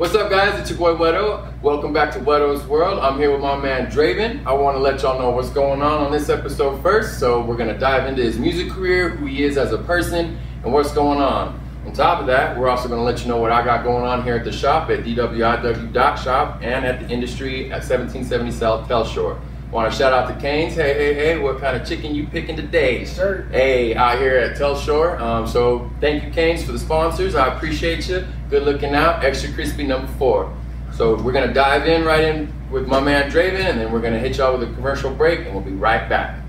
What's 0.00 0.14
up, 0.14 0.30
guys? 0.30 0.58
It's 0.58 0.70
your 0.70 0.78
boy 0.78 0.96
Whetto. 0.96 1.52
Welcome 1.60 1.92
back 1.92 2.10
to 2.12 2.20
Whetto's 2.20 2.66
World. 2.66 3.00
I'm 3.00 3.18
here 3.18 3.30
with 3.30 3.42
my 3.42 3.54
man 3.54 3.90
Draven. 3.90 4.46
I 4.46 4.52
want 4.54 4.74
to 4.74 4.82
let 4.82 5.02
y'all 5.02 5.18
know 5.18 5.28
what's 5.28 5.50
going 5.50 5.82
on 5.82 6.00
on 6.02 6.10
this 6.10 6.30
episode 6.30 6.82
first. 6.82 7.18
So 7.18 7.42
we're 7.42 7.58
gonna 7.58 7.78
dive 7.78 8.06
into 8.06 8.22
his 8.22 8.38
music 8.38 8.70
career, 8.70 9.10
who 9.10 9.26
he 9.26 9.44
is 9.44 9.58
as 9.58 9.72
a 9.72 9.76
person, 9.76 10.38
and 10.64 10.72
what's 10.72 10.90
going 10.92 11.20
on. 11.20 11.60
On 11.84 11.92
top 11.92 12.18
of 12.18 12.26
that, 12.28 12.58
we're 12.58 12.70
also 12.70 12.88
gonna 12.88 13.02
let 13.02 13.20
you 13.20 13.28
know 13.28 13.36
what 13.36 13.52
I 13.52 13.62
got 13.62 13.84
going 13.84 14.06
on 14.06 14.24
here 14.24 14.36
at 14.36 14.44
the 14.44 14.52
shop 14.52 14.88
at 14.88 15.00
DWIW 15.04 15.92
Doc 15.92 16.16
Shop 16.16 16.60
and 16.62 16.86
at 16.86 17.00
the 17.00 17.10
industry 17.12 17.66
at 17.66 17.84
1770 17.84 18.52
South 18.52 18.88
Telshor. 18.88 19.38
Want 19.70 19.92
to 19.92 19.96
shout 19.96 20.12
out 20.12 20.26
to 20.26 20.40
Cane's. 20.40 20.74
Hey, 20.74 20.94
hey, 20.94 21.14
hey, 21.14 21.38
what 21.38 21.60
kind 21.60 21.80
of 21.80 21.86
chicken 21.86 22.12
you 22.12 22.26
picking 22.26 22.56
today? 22.56 23.04
Sir. 23.04 23.46
Hey, 23.52 23.94
out 23.94 24.18
here 24.18 24.36
at 24.36 24.56
Telshor. 24.56 25.20
Um, 25.20 25.46
so 25.46 25.88
thank 26.00 26.24
you, 26.24 26.30
Cane's, 26.30 26.64
for 26.64 26.72
the 26.72 26.78
sponsors. 26.78 27.36
I 27.36 27.54
appreciate 27.54 28.08
you. 28.08 28.26
Good 28.48 28.64
looking 28.64 28.96
out. 28.96 29.24
Extra 29.24 29.52
crispy 29.52 29.86
number 29.86 30.08
four. 30.14 30.52
So 30.92 31.22
we're 31.22 31.30
gonna 31.30 31.54
dive 31.54 31.86
in 31.86 32.04
right 32.04 32.24
in 32.24 32.52
with 32.68 32.88
my 32.88 32.98
man 32.98 33.30
Draven, 33.30 33.60
and 33.60 33.80
then 33.80 33.92
we're 33.92 34.00
gonna 34.00 34.18
hit 34.18 34.38
y'all 34.38 34.58
with 34.58 34.68
a 34.68 34.74
commercial 34.74 35.14
break, 35.14 35.40
and 35.46 35.54
we'll 35.54 35.62
be 35.62 35.70
right 35.70 36.08
back. 36.08 36.39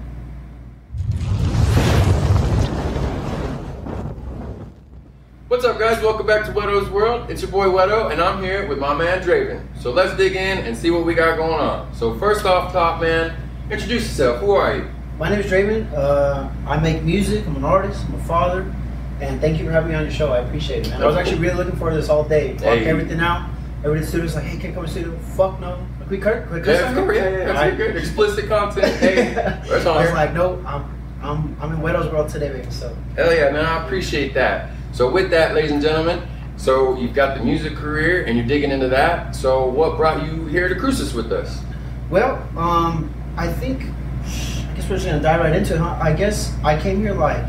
What's 5.61 5.75
up, 5.75 5.79
guys? 5.79 6.01
Welcome 6.03 6.25
back 6.25 6.43
to 6.47 6.51
Whetto's 6.53 6.89
World. 6.89 7.29
It's 7.29 7.43
your 7.43 7.51
boy 7.51 7.69
Whetto, 7.69 8.07
and 8.07 8.19
I'm 8.19 8.41
here 8.41 8.65
with 8.67 8.79
my 8.79 8.95
man 8.95 9.21
Draven. 9.21 9.63
So 9.79 9.91
let's 9.91 10.17
dig 10.17 10.35
in 10.35 10.57
and 10.57 10.75
see 10.75 10.89
what 10.89 11.05
we 11.05 11.13
got 11.13 11.37
going 11.37 11.53
on. 11.53 11.93
So 11.93 12.17
first 12.17 12.47
off, 12.47 12.73
top 12.73 12.99
man, 12.99 13.37
introduce 13.69 14.05
yourself. 14.05 14.39
Who 14.39 14.53
are 14.53 14.77
you? 14.77 14.89
My 15.19 15.29
name 15.29 15.39
is 15.41 15.45
Draven. 15.45 15.93
Uh, 15.93 16.49
I 16.65 16.79
make 16.79 17.03
music. 17.03 17.45
I'm 17.45 17.57
an 17.57 17.63
artist. 17.63 18.03
I'm 18.07 18.15
a 18.15 18.23
father. 18.23 18.73
And 19.19 19.39
thank 19.39 19.59
you 19.59 19.65
for 19.65 19.71
having 19.71 19.89
me 19.89 19.95
on 19.95 20.01
your 20.01 20.11
show. 20.11 20.33
I 20.33 20.39
appreciate 20.39 20.87
it, 20.87 20.89
man. 20.89 21.03
I 21.03 21.05
was 21.05 21.15
actually 21.15 21.37
really 21.37 21.57
looking 21.57 21.75
forward 21.75 21.91
to 21.91 21.97
this 21.97 22.09
all 22.09 22.23
day. 22.23 22.53
Talk 22.53 22.63
Hey. 22.79 22.85
everything 22.87 23.19
out. 23.19 23.47
The 23.83 24.03
studio's 24.03 24.33
like, 24.33 24.45
hey, 24.45 24.57
can't 24.57 24.73
come 24.73 24.85
to 24.85 24.89
studio. 24.89 25.15
Fuck 25.37 25.59
no. 25.59 25.77
We 26.09 26.17
cut, 26.17 26.49
we 26.49 26.61
cut 26.61 26.69
Yeah, 26.69 26.91
yeah, 26.91 27.29
yeah, 27.29 27.65
yeah. 27.67 27.75
Good. 27.75 27.97
Explicit 27.97 28.47
content. 28.47 28.95
Hey, 28.99 29.35
that's 29.35 29.85
I 29.85 29.95
was 29.95 30.07
here. 30.07 30.15
like, 30.15 30.33
no, 30.33 30.55
I'm, 30.65 30.85
I'm, 31.21 31.55
I'm 31.61 31.71
in 31.73 31.81
Whetto's 31.83 32.11
world 32.11 32.29
today, 32.29 32.49
baby. 32.51 32.71
So, 32.71 32.97
Hell 33.15 33.31
yeah, 33.31 33.51
man! 33.51 33.63
I 33.63 33.85
appreciate 33.85 34.33
that. 34.33 34.71
So 34.91 35.09
with 35.09 35.29
that, 35.31 35.55
ladies 35.55 35.71
and 35.71 35.81
gentlemen, 35.81 36.21
so 36.57 36.95
you've 36.97 37.13
got 37.13 37.37
the 37.37 37.43
music 37.43 37.75
career 37.75 38.25
and 38.25 38.37
you're 38.37 38.45
digging 38.45 38.71
into 38.71 38.89
that. 38.89 39.35
So 39.35 39.65
what 39.67 39.97
brought 39.97 40.25
you 40.25 40.45
here 40.47 40.67
to 40.67 40.75
Cruces 40.75 41.13
with 41.13 41.31
us? 41.31 41.61
well, 42.09 42.45
um, 42.57 43.13
I 43.37 43.47
think, 43.51 43.83
I 43.83 44.73
guess 44.75 44.89
we're 44.89 44.97
just 44.97 45.05
gonna 45.05 45.21
dive 45.21 45.39
right 45.39 45.55
into 45.55 45.75
it. 45.75 45.79
Huh? 45.79 45.97
I 46.01 46.11
guess 46.13 46.53
I 46.63 46.79
came 46.79 46.99
here 46.99 47.13
like 47.13 47.45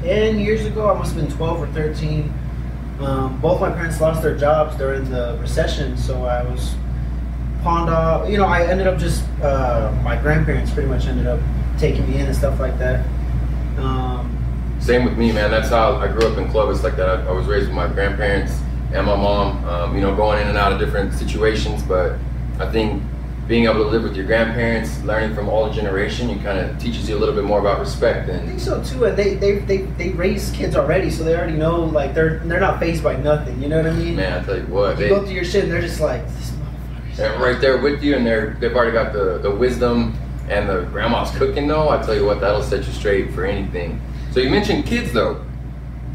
10 0.00 0.38
years 0.38 0.64
ago. 0.64 0.90
I 0.90 0.98
must 0.98 1.14
have 1.14 1.22
been 1.22 1.36
12 1.36 1.60
or 1.60 1.66
13. 1.68 2.32
Um, 3.00 3.38
both 3.42 3.60
my 3.60 3.70
parents 3.70 4.00
lost 4.00 4.22
their 4.22 4.34
jobs 4.36 4.74
during 4.76 5.08
the 5.10 5.36
recession, 5.38 5.98
so 5.98 6.24
I 6.24 6.42
was 6.44 6.74
pawned 7.62 7.90
off. 7.90 8.28
You 8.30 8.38
know, 8.38 8.46
I 8.46 8.64
ended 8.66 8.86
up 8.86 8.98
just 8.98 9.22
uh, 9.42 9.94
my 10.02 10.16
grandparents 10.16 10.72
pretty 10.72 10.88
much 10.88 11.06
ended 11.06 11.26
up 11.26 11.40
taking 11.78 12.08
me 12.08 12.18
in 12.18 12.26
and 12.26 12.34
stuff 12.34 12.58
like 12.58 12.78
that. 12.78 13.04
Um, 13.76 14.35
Same 14.86 15.04
with 15.04 15.18
me, 15.18 15.32
man. 15.32 15.50
That's 15.50 15.68
how 15.68 15.96
I 15.96 16.06
grew 16.06 16.28
up 16.28 16.38
in 16.38 16.48
Clovis 16.48 16.84
like 16.84 16.94
that. 16.94 17.08
I, 17.08 17.26
I 17.26 17.32
was 17.32 17.46
raised 17.46 17.66
with 17.66 17.74
my 17.74 17.88
grandparents 17.88 18.56
and 18.94 19.04
my 19.04 19.16
mom. 19.16 19.64
Um, 19.64 19.96
you 19.96 20.00
know, 20.00 20.14
going 20.14 20.40
in 20.40 20.46
and 20.46 20.56
out 20.56 20.72
of 20.72 20.78
different 20.78 21.12
situations, 21.12 21.82
but 21.82 22.16
I 22.60 22.70
think 22.70 23.02
being 23.48 23.64
able 23.64 23.82
to 23.82 23.88
live 23.88 24.04
with 24.04 24.14
your 24.14 24.26
grandparents, 24.26 25.02
learning 25.02 25.34
from 25.34 25.48
all 25.48 25.66
the 25.66 25.74
generation, 25.74 26.30
you 26.30 26.36
kind 26.36 26.60
of 26.60 26.78
teaches 26.78 27.08
you 27.08 27.16
a 27.16 27.18
little 27.18 27.34
bit 27.34 27.42
more 27.42 27.58
about 27.58 27.80
respect 27.80 28.28
And 28.28 28.42
I 28.42 28.46
think 28.46 28.60
so 28.60 28.80
too. 28.84 29.06
And 29.06 29.18
they, 29.18 29.34
they 29.34 29.58
they 29.58 29.78
they 29.78 30.10
raise 30.10 30.52
kids 30.52 30.76
already, 30.76 31.10
so 31.10 31.24
they 31.24 31.34
already 31.34 31.56
know 31.56 31.80
like 31.80 32.14
they're 32.14 32.38
they're 32.44 32.60
not 32.60 32.78
phased 32.78 33.02
by 33.02 33.16
nothing. 33.16 33.60
You 33.60 33.68
know 33.68 33.78
what 33.78 33.90
I 33.90 33.92
mean? 33.92 34.14
man, 34.14 34.40
I 34.40 34.46
tell 34.46 34.56
you 34.56 34.66
what, 34.66 34.98
you 34.98 35.02
they, 35.02 35.08
go 35.08 35.24
through 35.24 35.34
your 35.34 35.44
shit, 35.44 35.64
and 35.64 35.72
they're 35.72 35.80
just 35.80 35.98
like, 35.98 36.22
They're 37.16 37.36
right 37.40 37.60
there 37.60 37.78
with 37.78 38.04
you, 38.04 38.14
and 38.14 38.24
they're 38.24 38.56
they've 38.60 38.76
already 38.76 38.92
got 38.92 39.12
the 39.12 39.38
the 39.38 39.50
wisdom 39.50 40.16
and 40.48 40.68
the 40.68 40.82
grandma's 40.92 41.36
cooking 41.36 41.66
though. 41.66 41.88
I 41.88 42.00
tell 42.00 42.14
you 42.14 42.24
what, 42.24 42.40
that'll 42.40 42.62
set 42.62 42.86
you 42.86 42.92
straight 42.92 43.32
for 43.32 43.44
anything. 43.44 44.00
So 44.36 44.42
you 44.42 44.50
mentioned 44.50 44.84
kids 44.84 45.14
though. 45.14 45.42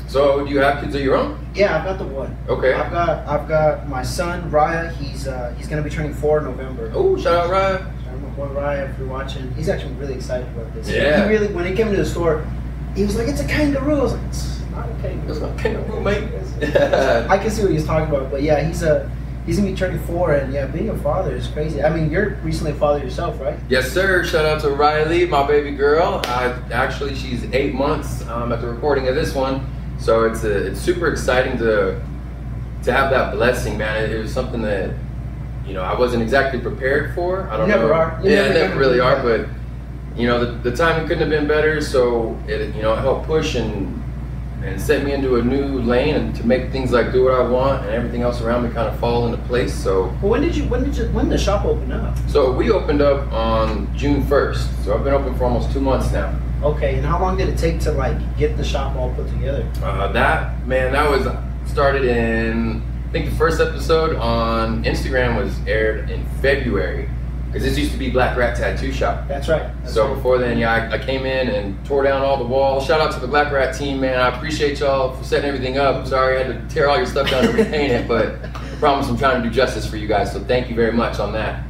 So 0.08 0.46
do 0.46 0.52
you 0.52 0.60
have 0.60 0.84
kids 0.84 0.94
of 0.94 1.02
your 1.02 1.16
own? 1.16 1.44
Yeah, 1.56 1.76
I've 1.76 1.86
got 1.86 1.98
the 1.98 2.06
one. 2.06 2.38
Okay. 2.48 2.72
I've 2.72 2.92
got 2.92 3.28
I've 3.28 3.48
got 3.48 3.90
my 3.90 4.04
son 4.04 4.52
Raya. 4.52 4.94
He's 4.94 5.28
uh, 5.28 5.56
he's 5.58 5.68
gonna 5.68 5.82
be 5.82 5.90
turning 5.90 6.14
four 6.14 6.38
in 6.38 6.44
November. 6.44 6.92
Oh, 6.94 7.18
shout 7.18 7.34
out 7.34 7.50
Ryan. 7.50 7.80
Shout 8.04 8.14
out 8.14 8.22
my 8.22 8.30
boy 8.30 8.48
Raya 8.50 8.92
if 8.92 9.00
you're 9.00 9.08
watching. 9.08 9.52
He's 9.56 9.70
actually 9.70 9.94
really 9.94 10.14
excited 10.14 10.48
about 10.50 10.72
this. 10.76 10.88
Yeah. 10.88 11.24
He 11.24 11.30
really 11.32 11.48
when 11.48 11.66
he 11.66 11.74
came 11.74 11.88
into 11.88 11.98
the 11.98 12.06
store, 12.06 12.46
he 12.96 13.04
was 13.06 13.16
like, 13.16 13.28
"It's 13.28 13.42
a 13.42 13.48
kangaroo." 13.48 13.98
I 13.98 14.04
was 14.04 14.14
like, 14.14 14.28
"It's 14.28 14.62
not 14.70 14.88
a 14.88 14.94
kangaroo." 15.02 15.28
That's 15.28 15.40
my 15.40 15.60
kangaroo, 15.60 16.02
mate. 16.02 16.24
I 17.28 17.40
can 17.40 17.50
see 17.50 17.64
what 17.64 17.72
he's 17.72 17.88
talking 17.88 18.08
about, 18.08 18.30
but 18.30 18.44
yeah, 18.44 18.64
he's 18.64 18.84
a 18.84 19.10
he's 19.52 19.60
gonna 19.60 19.72
be 19.72 19.76
turning 19.78 20.00
four, 20.06 20.34
and 20.34 20.54
yeah, 20.54 20.66
being 20.66 20.90
a 20.90 20.98
father 21.00 21.36
is 21.36 21.48
crazy. 21.48 21.84
I 21.84 21.94
mean, 21.94 22.10
you're 22.10 22.36
recently 22.42 22.72
a 22.72 22.76
father 22.76 23.00
yourself, 23.04 23.38
right? 23.42 23.60
Yes, 23.68 23.92
sir. 23.92 24.24
Shout 24.24 24.46
out 24.46 24.62
to 24.62 24.70
Riley, 24.70 25.28
my 25.28 25.46
baby 25.46 25.72
girl. 25.72 26.22
I, 26.26 26.58
actually, 26.72 27.16
she's 27.16 27.44
eight 27.52 27.74
months 27.74 28.26
um, 28.30 28.54
at 28.54 28.62
the 28.62 28.68
recording 28.70 29.10
of 29.10 29.16
this 29.16 29.36
one, 29.36 29.70
so 30.00 30.24
it's 30.24 30.46
a, 30.46 30.68
it's 30.68 30.80
super 30.80 31.08
exciting 31.12 31.58
to 31.58 32.02
to 32.84 32.94
have 32.94 33.12
that 33.12 33.34
blessing, 33.34 33.78
man. 33.78 34.06
It, 34.06 34.12
it 34.14 34.20
was 34.20 34.34
something 34.34 34.62
that 34.62 34.96
you 35.68 35.74
know 35.74 35.82
I 35.82 36.00
wasn't 36.00 36.24
exactly 36.24 36.62
prepared 36.62 37.14
for. 37.14 37.50
I 37.50 37.58
don't 37.58 37.68
You 37.68 37.76
never 37.76 37.88
know. 37.90 37.94
are. 37.94 38.20
You 38.24 38.32
yeah, 38.32 38.44
never 38.48 38.54
never 38.70 38.80
really 38.80 39.02
are, 39.02 39.22
but 39.22 39.50
you 40.16 40.28
know 40.28 40.46
the, 40.46 40.70
the 40.70 40.74
timing 40.78 41.10
couldn't 41.10 41.20
have 41.22 41.30
been 41.30 41.48
better. 41.48 41.82
So 41.82 42.40
it 42.48 42.74
you 42.74 42.84
know 42.84 42.94
it 42.94 43.00
helped 43.00 43.26
push 43.28 43.56
and 43.56 44.01
and 44.64 44.80
set 44.80 45.04
me 45.04 45.12
into 45.14 45.38
a 45.38 45.42
new 45.42 45.80
lane 45.82 46.16
and 46.16 46.36
to 46.36 46.46
make 46.46 46.72
things 46.72 46.92
like 46.92 47.12
do 47.12 47.24
what 47.26 47.34
I 47.34 47.42
want 47.48 47.84
and 47.86 47.92
everything 47.94 48.22
else 48.22 48.42
around 48.42 48.64
me 48.64 48.70
kind 48.74 48.88
of 48.88 49.00
fall 49.00 49.26
into 49.26 49.38
place. 49.48 49.74
So 49.74 50.06
Well, 50.22 50.32
when 50.32 50.42
did 50.42 50.56
you 50.56 50.66
when 50.66 50.84
did 50.84 50.96
you 50.98 51.06
when 51.10 51.26
did 51.30 51.34
the 51.34 51.44
shop 51.44 51.66
open 51.66 51.92
up? 51.92 52.16
so 52.28 52.52
we 52.52 52.70
opened 52.72 53.02
up 53.02 53.32
on 53.32 53.94
June 53.96 54.24
1st. 54.24 54.84
So 54.86 54.96
I've 54.96 55.04
been 55.04 55.14
open 55.14 55.36
for 55.36 55.46
almost 55.46 55.72
two 55.72 55.82
months 55.82 56.12
now. 56.12 56.38
Okay, 56.64 56.96
and 56.98 57.06
how 57.06 57.20
long 57.20 57.38
did 57.38 57.50
it 57.50 57.58
take 57.58 57.80
to 57.82 57.92
like 57.92 58.18
get 58.38 58.56
the 58.56 58.64
shop 58.64 58.96
all 58.96 59.12
put 59.16 59.28
together? 59.30 59.68
Uh, 59.82 60.12
that 60.12 60.66
man, 60.68 60.92
that 60.94 61.10
was 61.10 61.28
started 61.70 62.04
in. 62.06 62.84
I 63.10 63.12
think 63.12 63.30
the 63.30 63.36
first 63.36 63.60
episode 63.60 64.16
on 64.16 64.84
Instagram 64.86 65.36
was 65.38 65.54
aired 65.68 66.10
in 66.10 66.24
February 66.42 67.10
because 67.52 67.64
this 67.68 67.78
used 67.78 67.92
to 67.92 67.98
be 67.98 68.10
Black 68.10 68.38
Rat 68.38 68.56
Tattoo 68.56 68.92
Shop. 68.94 69.28
That's 69.28 69.50
right. 69.50 69.70
That's 69.82 69.94
So 69.94 70.08
right. 70.08 70.16
before 70.16 70.38
then, 70.38 70.58
yeah, 70.58 70.72
I, 70.74 70.94
I 70.94 70.98
came 70.98 71.26
in 71.26 71.50
and 71.50 71.86
tore 71.86 72.04
down 72.04 72.22
all 72.22 72.38
the 72.38 72.46
walls. 72.46 72.86
Shout 72.86 73.02
out 73.02 73.12
to 73.14 73.20
the 73.20 73.28
Black 73.28 73.52
Rat 73.52 73.76
team, 73.76 74.00
man. 74.00 74.20
I 74.20 74.30
appreciate 74.36 74.80
y'all 74.80 75.14
for 75.16 75.24
setting 75.26 75.48
everything 75.50 75.78
up. 75.78 76.08
Sorry 76.08 76.40
I 76.40 76.44
had 76.44 76.70
to 76.70 76.74
tear 76.74 76.90
all 76.90 76.96
your 76.98 77.06
stuff 77.06 77.30
down 77.30 77.44
to 77.44 77.52
repaint 77.52 77.92
it, 77.92 78.08
but 78.08 78.36
I 78.46 78.76
promise 78.80 79.08
I'm 79.10 79.18
trying 79.18 79.44
to 79.44 79.50
do 79.50 79.54
justice 79.54 79.86
for 79.86 79.98
you 79.98 80.08
guys. 80.08 80.32
So 80.32 80.40
thank 80.40 80.70
you 80.70 80.76
very 80.76 80.94
much 80.94 81.20
on 81.20 81.34
that. 81.34 81.64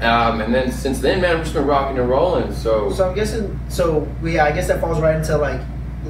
Um, 0.00 0.40
and 0.42 0.54
then 0.54 0.70
since 0.70 1.00
then, 1.00 1.20
man, 1.20 1.36
I've 1.36 1.42
just 1.42 1.54
been 1.54 1.66
rocking 1.66 1.98
and 1.98 2.08
rolling. 2.08 2.52
So, 2.54 2.92
So 2.92 3.08
I'm 3.08 3.14
guessing. 3.14 3.58
So 3.68 4.06
yeah, 4.22 4.44
I 4.44 4.52
guess 4.52 4.68
that 4.68 4.80
falls 4.80 5.00
right 5.00 5.16
into 5.16 5.36
like 5.38 5.60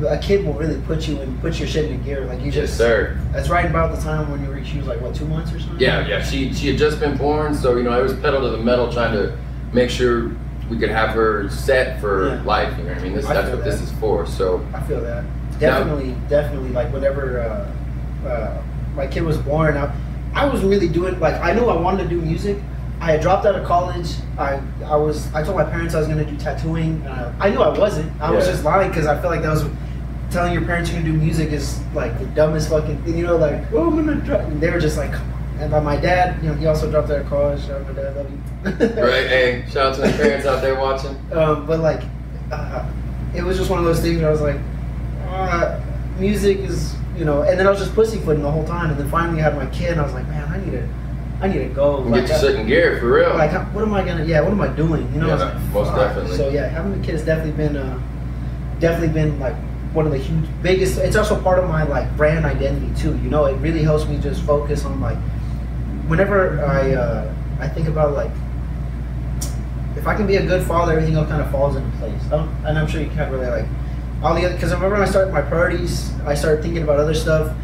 a 0.06 0.18
kid 0.18 0.44
will 0.44 0.54
really 0.54 0.80
put 0.82 1.08
you 1.08 1.20
and 1.20 1.40
put 1.40 1.58
your 1.58 1.66
shit 1.68 1.90
in 1.90 2.02
gear. 2.02 2.24
Like 2.26 2.38
you 2.40 2.46
yes, 2.46 2.54
just. 2.54 2.76
sir. 2.76 3.18
That's 3.32 3.48
right 3.48 3.66
about 3.66 3.94
the 3.96 4.00
time 4.02 4.30
when 4.30 4.42
you 4.44 4.48
were. 4.50 4.64
She 4.64 4.78
was 4.78 4.86
like 4.86 5.00
what 5.00 5.14
two 5.14 5.26
months 5.26 5.52
or 5.52 5.58
something. 5.60 5.80
Yeah, 5.80 6.06
yeah. 6.06 6.22
She 6.22 6.52
she 6.52 6.68
had 6.68 6.78
just 6.78 7.00
been 7.00 7.16
born, 7.16 7.54
so 7.54 7.76
you 7.76 7.82
know 7.82 7.90
I 7.90 8.00
was 8.00 8.14
pedal 8.14 8.40
to 8.42 8.50
the 8.56 8.62
metal 8.62 8.92
trying 8.92 9.12
to 9.14 9.36
make 9.72 9.90
sure 9.90 10.32
we 10.70 10.78
could 10.78 10.90
have 10.90 11.10
her 11.10 11.48
set 11.48 12.00
for 12.00 12.28
Yeah. 12.28 12.42
life. 12.42 12.76
You 12.78 12.84
know 12.84 12.90
what 12.90 12.98
I 12.98 13.02
mean? 13.02 13.14
This 13.14 13.26
I 13.26 13.34
that's 13.34 13.50
what 13.50 13.64
this 13.64 13.80
is 13.80 13.90
for. 13.92 14.26
So 14.26 14.64
I 14.74 14.80
feel 14.82 15.00
that. 15.00 15.24
Definitely, 15.58 16.14
definitely. 16.28 16.70
Like 16.70 16.92
whenever 16.92 17.40
uh, 17.40 18.28
uh, 18.28 18.62
my 18.94 19.06
kid 19.06 19.22
was 19.24 19.38
born, 19.38 19.76
I, 19.76 19.92
I 20.34 20.44
was 20.44 20.62
really 20.62 20.88
doing 20.88 21.18
like 21.18 21.34
I 21.40 21.52
knew 21.52 21.66
I 21.66 21.76
wanted 21.80 22.04
to 22.04 22.08
do 22.10 22.20
music. 22.20 22.58
I 23.00 23.12
had 23.12 23.20
dropped 23.20 23.46
out 23.46 23.54
of 23.54 23.64
college. 23.66 24.16
I 24.38 24.60
I 24.84 24.96
was 24.96 25.32
I 25.34 25.42
told 25.42 25.56
my 25.56 25.64
parents 25.64 25.94
I 25.94 26.00
was 26.00 26.08
gonna 26.08 26.24
do 26.24 26.36
tattooing. 26.36 27.02
Uh, 27.06 27.34
I 27.38 27.50
knew 27.50 27.60
I 27.60 27.76
wasn't. 27.76 28.20
I 28.20 28.30
was 28.30 28.46
just 28.46 28.64
lying 28.64 28.88
because 28.90 29.06
I 29.06 29.20
feel 29.20 29.30
like 29.30 29.42
that 29.42 29.50
was 29.50 29.64
telling 30.30 30.52
your 30.52 30.64
parents 30.64 30.90
you're 30.90 31.00
gonna 31.00 31.12
do 31.12 31.18
music 31.18 31.52
is 31.52 31.80
like 31.94 32.18
the 32.18 32.26
dumbest 32.26 32.70
fucking 32.70 33.02
thing. 33.02 33.16
You 33.16 33.26
know, 33.26 33.36
like 33.36 33.70
oh 33.72 33.86
I'm 33.86 33.96
gonna 33.96 34.24
try. 34.24 34.38
And 34.38 34.60
they 34.60 34.70
were 34.70 34.80
just 34.80 34.96
like, 34.96 35.12
come 35.12 35.32
on. 35.32 35.38
And 35.60 35.70
by 35.72 35.80
my 35.80 35.96
dad, 35.96 36.40
you 36.42 36.48
know, 36.48 36.54
he 36.54 36.66
also 36.66 36.90
dropped 36.90 37.10
out 37.10 37.20
of 37.20 37.26
college. 37.28 37.60
Shout 37.62 37.80
out 37.80 37.88
my 37.88 37.92
dad, 37.94 38.16
love 38.16 38.30
you. 38.30 38.38
right, 39.02 39.26
hey, 39.28 39.64
shout 39.68 39.86
out 39.86 39.94
to 39.96 40.00
the 40.02 40.12
parents 40.16 40.46
out 40.46 40.62
there 40.62 40.78
watching. 40.78 41.16
Um, 41.32 41.66
but 41.66 41.80
like, 41.80 42.02
uh, 42.52 42.88
it 43.34 43.42
was 43.42 43.56
just 43.58 43.68
one 43.68 43.78
of 43.80 43.84
those 43.84 44.00
things 44.00 44.20
where 44.20 44.28
I 44.28 44.30
was 44.30 44.40
like, 44.40 44.56
uh, 45.28 45.80
music 46.18 46.58
is, 46.58 46.94
you 47.16 47.24
know, 47.24 47.42
and 47.42 47.58
then 47.58 47.66
I 47.66 47.70
was 47.70 47.80
just 47.80 47.92
pussyfooting 47.94 48.42
the 48.42 48.50
whole 48.50 48.64
time, 48.66 48.90
and 48.90 48.98
then 48.98 49.10
finally 49.10 49.40
I 49.40 49.44
had 49.44 49.56
my 49.56 49.66
kid, 49.66 49.92
and 49.92 50.00
I 50.00 50.04
was 50.04 50.14
like, 50.14 50.28
man, 50.28 50.48
I 50.48 50.64
need 50.64 50.70
to, 50.72 50.88
I 51.40 51.46
need 51.48 51.58
to 51.58 51.68
go. 51.68 51.98
Like, 51.98 52.22
get 52.22 52.30
you 52.30 52.34
uh, 52.34 52.38
second 52.38 52.66
gear 52.66 52.98
for 53.00 53.12
real. 53.12 53.34
like, 53.36 53.50
how- 53.50 53.60
what 53.72 53.82
am 53.84 53.94
I 53.94 54.04
gonna? 54.04 54.24
Yeah, 54.24 54.40
what 54.40 54.50
am 54.52 54.60
I 54.60 54.68
doing? 54.68 55.08
You 55.14 55.20
know, 55.20 55.28
Yeah, 55.28 55.34
like, 55.36 55.60
most 55.72 55.88
fuck. 55.88 55.96
definitely. 55.96 56.36
So 56.36 56.48
yeah, 56.48 56.66
having 56.68 56.94
a 56.94 56.98
kid 57.04 57.12
has 57.12 57.24
definitely 57.24 57.52
been, 57.52 57.76
uh, 57.76 57.98
definitely 58.80 59.08
been 59.14 59.38
like 59.38 59.54
one 59.92 60.04
of 60.06 60.12
the 60.12 60.18
huge 60.18 60.44
biggest. 60.62 60.98
It's 60.98 61.16
also 61.16 61.40
part 61.40 61.58
of 61.60 61.68
my 61.68 61.84
like 61.84 62.14
brand 62.16 62.44
identity 62.44 62.90
too. 63.00 63.16
You 63.18 63.30
know, 63.30 63.44
it 63.46 63.54
really 63.58 63.82
helps 63.82 64.06
me 64.06 64.18
just 64.18 64.42
focus 64.42 64.84
on 64.84 65.00
like, 65.00 65.16
whenever 66.08 66.64
I, 66.64 66.92
uh, 66.94 67.32
I 67.60 67.68
think 67.68 67.86
about 67.88 68.14
like 68.14 68.30
if 69.96 70.06
I 70.06 70.14
can 70.14 70.26
be 70.26 70.36
a 70.36 70.46
good 70.46 70.64
father, 70.66 70.92
everything 70.92 71.16
else 71.16 71.28
kind 71.28 71.42
of 71.42 71.50
falls 71.50 71.76
into 71.76 71.90
place. 71.98 72.20
And 72.64 72.78
I'm 72.78 72.86
sure 72.86 73.00
you 73.00 73.10
can't 73.10 73.30
really 73.32 73.46
like 73.46 73.64
all 74.22 74.34
the 74.34 74.44
other 74.44 74.54
because 74.54 74.72
I 74.72 74.74
remember 74.74 74.96
when 74.96 75.06
I 75.06 75.10
started 75.10 75.32
my 75.32 75.42
priorities, 75.42 76.10
I 76.26 76.34
started 76.34 76.62
thinking 76.62 76.82
about 76.82 76.98
other 76.98 77.14
stuff. 77.14 77.54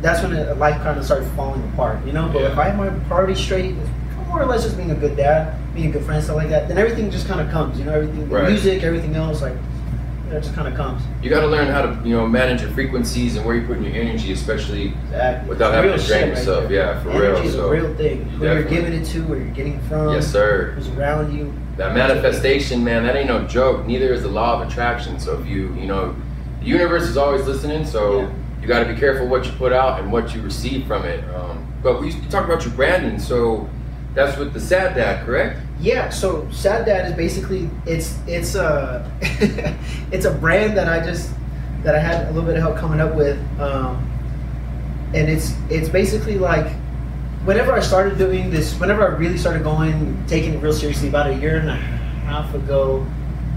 That's 0.00 0.22
when 0.22 0.58
life 0.58 0.80
kind 0.82 0.98
of 0.98 1.04
started 1.04 1.28
falling 1.36 1.62
apart, 1.72 2.04
you 2.06 2.12
know. 2.12 2.28
But 2.32 2.42
Yeah. 2.42 2.52
if 2.52 2.58
I 2.58 2.64
have 2.70 2.76
my 2.78 2.88
priorities 3.08 3.38
straight, 3.38 3.74
more 4.28 4.42
or 4.42 4.46
less 4.46 4.62
just 4.64 4.76
being 4.76 4.90
a 4.92 4.94
good 4.94 5.16
dad, 5.16 5.54
being 5.74 5.88
a 5.88 5.92
good 5.92 6.04
friend, 6.04 6.22
stuff 6.22 6.36
like 6.36 6.48
that, 6.50 6.68
then 6.68 6.78
everything 6.78 7.10
just 7.10 7.26
kind 7.28 7.40
of 7.40 7.50
comes, 7.50 7.78
you 7.78 7.84
know. 7.84 7.92
Everything, 7.92 8.28
the 8.28 8.34
Right. 8.34 8.48
music, 8.48 8.82
everything 8.82 9.14
else, 9.16 9.42
like 9.42 9.52
it 10.32 10.40
just 10.42 10.54
kind 10.54 10.68
of 10.68 10.74
comes. 10.74 11.02
You 11.22 11.28
got 11.28 11.40
to 11.40 11.48
learn 11.48 11.66
how 11.66 11.82
to 11.82 11.98
you 12.04 12.14
know 12.16 12.24
manage 12.28 12.62
your 12.62 12.70
frequencies 12.70 13.34
and 13.36 13.44
where 13.44 13.56
you're 13.56 13.66
putting 13.66 13.82
your 13.82 13.94
energy, 13.94 14.32
especially 14.32 14.94
Exactly. 15.10 15.48
Without 15.48 15.74
having 15.74 15.90
to 15.98 16.06
drain 16.06 16.20
right 16.28 16.28
yourself, 16.38 16.68
there. 16.68 16.94
yeah, 16.94 17.00
for 17.02 17.10
Energy 17.10 17.26
real, 17.40 17.48
is 17.48 17.52
so 17.54 17.66
a 17.66 17.70
real 17.72 17.94
thing. 17.96 18.24
Who 18.38 18.44
you're 18.44 18.62
giving 18.62 18.92
it 18.92 19.04
to, 19.06 19.22
where 19.24 19.38
you're 19.38 19.48
getting 19.48 19.74
it 19.74 19.82
from, 19.88 20.14
yes, 20.14 20.28
sir. 20.28 20.72
who's 20.76 20.88
around 20.90 21.36
you. 21.36 21.52
That 21.78 21.94
manifestation, 21.96 22.84
man, 22.84 23.02
that 23.04 23.16
ain't 23.16 23.26
no 23.28 23.42
joke. 23.48 23.86
Neither 23.86 24.12
is 24.12 24.22
the 24.22 24.28
law 24.28 24.60
of 24.60 24.68
attraction. 24.68 25.18
So 25.18 25.36
if 25.40 25.46
you, 25.48 25.74
you 25.80 25.86
know, 25.86 26.14
the 26.60 26.66
universe 26.66 27.02
is 27.04 27.16
always 27.16 27.44
listening. 27.46 27.84
So 27.84 28.20
Yeah. 28.20 28.26
You 28.60 28.68
got 28.68 28.84
to 28.84 28.92
be 28.92 28.98
careful 28.98 29.26
what 29.26 29.46
you 29.46 29.52
put 29.52 29.72
out 29.72 30.00
and 30.00 30.12
what 30.12 30.34
you 30.34 30.42
receive 30.42 30.86
from 30.86 31.04
it. 31.04 31.22
Um, 31.34 31.66
but 31.82 32.00
we 32.00 32.12
you 32.12 32.28
talk 32.28 32.44
about 32.44 32.64
your 32.64 32.74
branding. 32.74 33.18
So 33.18 33.68
that's 34.14 34.36
with 34.38 34.52
the 34.52 34.60
Sad 34.60 34.94
Dad, 34.94 35.24
correct? 35.24 35.60
Yeah, 35.80 36.10
so 36.10 36.48
Sad 36.50 36.84
Dad 36.84 37.10
is 37.10 37.16
basically 37.16 37.70
it's 37.86 38.18
it's 38.26 38.54
a 38.54 39.10
it's 40.12 40.26
a 40.26 40.32
brand 40.32 40.76
that 40.76 40.88
I 40.88 41.04
just 41.04 41.32
that 41.82 41.94
I 41.94 41.98
had 41.98 42.26
a 42.26 42.32
little 42.32 42.44
bit 42.44 42.56
of 42.56 42.62
help 42.62 42.76
coming 42.76 43.00
up 43.00 43.14
with, 43.14 43.38
um, 43.58 43.96
and 45.14 45.30
it's 45.30 45.54
it's 45.70 45.88
basically 45.88 46.38
like 46.38 46.70
whenever 47.44 47.72
I 47.72 47.80
started 47.80 48.18
doing 48.18 48.50
this, 48.50 48.78
whenever 48.78 49.02
I 49.02 49.16
really 49.16 49.38
started 49.38 49.62
going 49.62 50.22
taking 50.26 50.54
it 50.54 50.58
real 50.62 50.74
seriously 50.74 51.08
about 51.08 51.28
a 51.28 51.34
year 51.36 51.56
and 51.56 51.70
a 51.70 51.76
half 51.76 52.54
ago, 52.54 53.06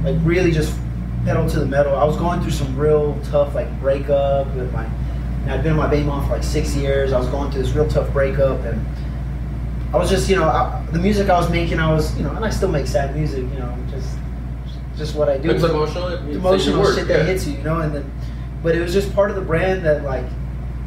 like 0.03 0.15
really 0.23 0.51
just 0.51 0.77
pedal 1.25 1.49
to 1.49 1.59
the 1.59 1.65
metal. 1.65 1.95
I 1.95 2.03
was 2.03 2.17
going 2.17 2.41
through 2.41 2.51
some 2.51 2.77
real 2.77 3.19
tough 3.25 3.55
like 3.55 3.79
breakup 3.79 4.53
with 4.55 4.71
my. 4.73 4.89
I'd 5.47 5.61
been 5.61 5.75
with 5.75 5.85
my 5.85 5.89
baby 5.89 6.05
mom 6.05 6.25
for 6.25 6.33
like 6.33 6.43
six 6.43 6.75
years. 6.75 7.11
I 7.11 7.19
was 7.19 7.27
going 7.27 7.51
through 7.51 7.63
this 7.63 7.73
real 7.73 7.87
tough 7.87 8.11
breakup 8.13 8.61
and. 8.61 8.85
I 9.93 9.97
was 9.97 10.09
just, 10.09 10.27
you 10.27 10.35
know, 10.35 10.45
I, 10.45 10.83
the 10.91 10.97
music 10.97 11.29
I 11.29 11.37
was 11.37 11.51
making, 11.51 11.77
I 11.77 11.93
was, 11.93 12.17
you 12.17 12.23
know, 12.23 12.31
and 12.31 12.43
I 12.43 12.49
still 12.49 12.69
make 12.69 12.87
sad 12.87 13.15
music, 13.15 13.43
you 13.43 13.59
know, 13.59 13.77
just, 13.91 14.17
just 14.97 15.15
what 15.15 15.29
I 15.29 15.37
do. 15.37 15.51
It's 15.51 15.63
emotional. 15.63 16.07
It's 16.07 16.35
emotional 16.35 16.81
work, 16.81 16.95
shit 16.95 17.07
that 17.09 17.19
yeah. 17.19 17.25
hits 17.25 17.45
you, 17.45 17.57
you 17.57 17.63
know, 17.63 17.79
and 17.79 17.93
then, 17.93 18.11
but 18.63 18.75
it 18.75 18.81
was 18.81 18.91
just 18.91 19.13
part 19.13 19.29
of 19.29 19.35
the 19.35 19.43
brand 19.43 19.85
that, 19.85 20.03
like, 20.03 20.25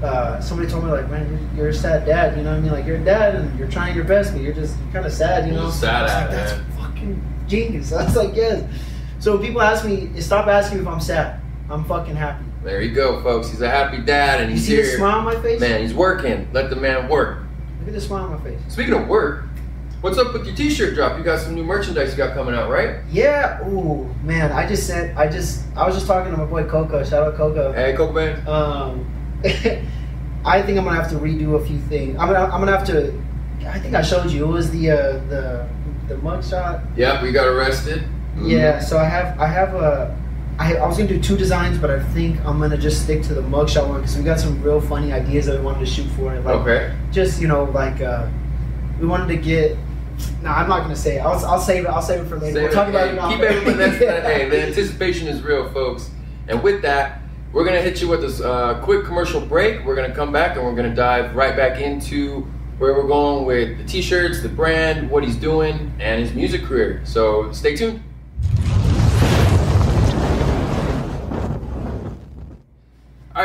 uh, 0.03 0.41
somebody 0.41 0.69
told 0.69 0.83
me, 0.83 0.91
like, 0.91 1.09
man, 1.09 1.31
you're, 1.55 1.56
you're 1.56 1.69
a 1.69 1.75
sad 1.75 2.05
dad, 2.05 2.37
you 2.37 2.43
know 2.43 2.50
what 2.50 2.56
I 2.56 2.61
mean? 2.61 2.73
Like, 2.73 2.85
you're 2.85 2.97
a 2.97 3.05
dad 3.05 3.37
and 3.37 3.56
you're 3.56 3.69
trying 3.69 3.94
your 3.94 4.05
best, 4.05 4.33
but 4.33 4.43
you're 4.43 4.53
just 4.53 4.77
kind 4.93 5.06
of 5.06 5.12
sad, 5.12 5.47
you 5.47 5.55
know? 5.55 5.71
sad 5.71 6.11
at 6.11 6.23
like, 6.23 6.31
that's 6.33 6.77
fucking 6.77 7.23
genius. 7.47 7.93
I 7.93 8.06
was 8.06 8.17
like, 8.17 8.35
yes. 8.35 8.69
So 9.19 9.37
when 9.37 9.47
people 9.47 9.63
ask 9.63 9.85
me, 9.85 10.11
stop 10.21 10.47
asking 10.47 10.79
me 10.79 10.83
if 10.83 10.89
I'm 10.89 11.01
sad. 11.01 11.41
I'm 11.71 11.85
fucking 11.85 12.15
happy. 12.17 12.45
There 12.63 12.81
you 12.83 12.95
go, 12.95 13.23
folks. 13.23 13.49
He's 13.51 13.61
a 13.61 13.69
happy 13.71 13.99
dad, 13.99 14.41
and 14.41 14.51
You 14.51 14.57
he's 14.57 14.67
see 14.67 14.77
the 14.77 14.83
here. 14.83 14.97
smile 14.99 15.19
on 15.19 15.25
my 15.25 15.41
face? 15.41 15.61
Man, 15.61 15.81
he's 15.81 15.95
working. 15.95 16.49
Let 16.53 16.71
the 16.71 16.77
man 16.77 17.09
work. 17.09 17.39
Look 17.81 17.89
at 17.89 17.95
the 17.95 18.01
smile 18.01 18.25
on 18.25 18.33
my 18.33 18.41
face. 18.41 18.59
Speaking 18.69 18.95
of 18.95 19.07
work, 19.09 19.45
what's 20.01 20.19
up 20.19 20.33
with 20.33 20.47
your 20.47 20.55
T-shirt 20.55 20.95
drop? 20.95 21.17
You 21.19 21.25
got 21.25 21.41
some 21.41 21.55
new 21.55 21.65
merchandise 21.65 22.11
you 22.13 22.17
got 22.17 22.35
coming 22.35 22.55
out, 22.55 22.71
right? 22.71 22.97
Yeah. 23.11 23.67
Ooh, 23.69 24.13
man. 24.23 24.53
I 24.53 24.67
just 24.67 24.87
sent. 24.87 25.17
I 25.17 25.29
just. 25.29 25.65
I 25.77 25.87
was 25.87 25.95
just 25.95 26.07
talking 26.07 26.33
to 26.33 26.37
my 26.39 26.45
boy 26.45 26.65
Coco. 26.65 27.03
Shout 27.05 27.23
out 27.27 27.37
Coco. 27.37 27.73
Hey, 27.73 27.95
Coke 27.97 28.15
man. 28.15 28.47
Um, 28.49 29.11
I 30.45 30.62
think 30.62 30.79
I'm 30.79 30.85
gonna 30.85 30.95
have 30.95 31.11
to 31.11 31.17
redo 31.17 31.61
a 31.61 31.65
few 31.67 31.79
things. 31.79 32.17
I'm 32.19 32.29
gonna. 32.33 32.45
I'm 32.53 32.61
gonna 32.61 32.77
have 32.77 32.87
to. 32.89 33.12
I 33.67 33.79
think 33.81 33.95
I 33.95 34.03
showed 34.03 34.31
you. 34.31 34.45
It 34.45 34.49
was 34.49 34.71
the 34.71 34.91
uh, 34.91 34.97
the 35.29 35.69
the 36.09 36.15
mugshot. 36.17 36.85
Yep, 36.97 37.23
we 37.23 37.33
got 37.33 37.47
arrested. 37.49 38.05
Yeah. 38.43 38.81
So 38.81 38.99
I 38.99 39.05
have. 39.05 39.38
I 39.41 39.47
have 39.47 39.75
a. 39.75 40.17
I, 40.59 40.77
I 40.77 40.87
was 40.87 40.97
gonna 40.97 41.09
do 41.09 41.21
two 41.21 41.37
designs, 41.37 41.77
but 41.77 41.91
I 41.91 42.03
think 42.15 42.43
I'm 42.47 42.59
gonna 42.59 42.79
just 42.79 43.03
stick 43.03 43.23
to 43.25 43.35
the 43.35 43.43
mugshot 43.43 43.88
one 43.88 44.00
because 44.00 44.17
we 44.17 44.25
got 44.25 44.41
some 44.41 44.62
real 44.62 44.81
funny 44.81 45.12
ideas 45.12 45.44
that 45.47 45.59
we 45.59 45.65
wanted 45.65 45.81
to 45.81 45.87
shoot 45.87 46.06
for 46.12 46.35
it. 46.35 46.44
Like 46.44 46.56
Okay. 46.56 46.94
just 47.12 47.41
you 47.43 47.49
know 47.49 47.65
like 47.65 48.00
uh, 48.00 48.27
we 49.00 49.06
wanted 49.06 49.29
to 49.29 49.37
get. 49.37 49.77
No, 50.43 50.49
I'm 50.49 50.67
not 50.67 50.81
gonna 50.81 50.97
say 50.97 51.17
it. 51.17 51.21
I'll, 51.21 51.44
I'll 51.44 51.61
save 51.61 51.85
it. 51.85 51.88
I'll 51.88 52.00
save 52.00 52.21
it 52.25 52.29
for 52.29 52.38
later. 52.38 52.55
Save 52.55 52.62
we'll 52.62 52.73
talk 52.73 52.88
about 52.88 53.09
it. 53.09 53.37
Keep 53.37 53.41
everyone. 53.44 53.79
That. 53.79 54.25
Hey, 54.25 54.49
the 54.49 54.62
anticipation 54.67 55.29
is 55.29 55.43
real, 55.43 55.69
folks. 55.73 56.11
And 56.49 56.62
with 56.62 56.81
that, 56.83 57.21
we're 57.53 57.65
gonna 57.67 57.83
hit 57.83 58.00
you 58.00 58.09
with 58.09 58.23
this 58.23 58.41
uh, 58.41 58.81
quick 58.83 59.05
commercial 59.05 59.43
break. 59.43 59.85
We're 59.85 59.94
gonna 59.97 60.15
come 60.15 60.33
back 60.33 60.56
and 60.56 60.65
we're 60.65 60.75
gonna 60.75 60.94
dive 60.94 61.35
right 61.37 61.55
back 61.55 61.83
into 61.83 62.47
where 62.79 62.94
we're 62.94 63.06
going 63.09 63.44
with 63.44 63.77
the 63.79 63.85
t-shirts, 63.85 64.41
the 64.43 64.49
brand, 64.49 65.11
what 65.11 65.23
he's 65.25 65.37
doing, 65.37 65.93
and 66.00 66.21
his 66.21 66.33
music 66.35 66.62
career. 66.65 67.03
So 67.05 67.53
stay 67.53 67.77
tuned. 67.77 68.03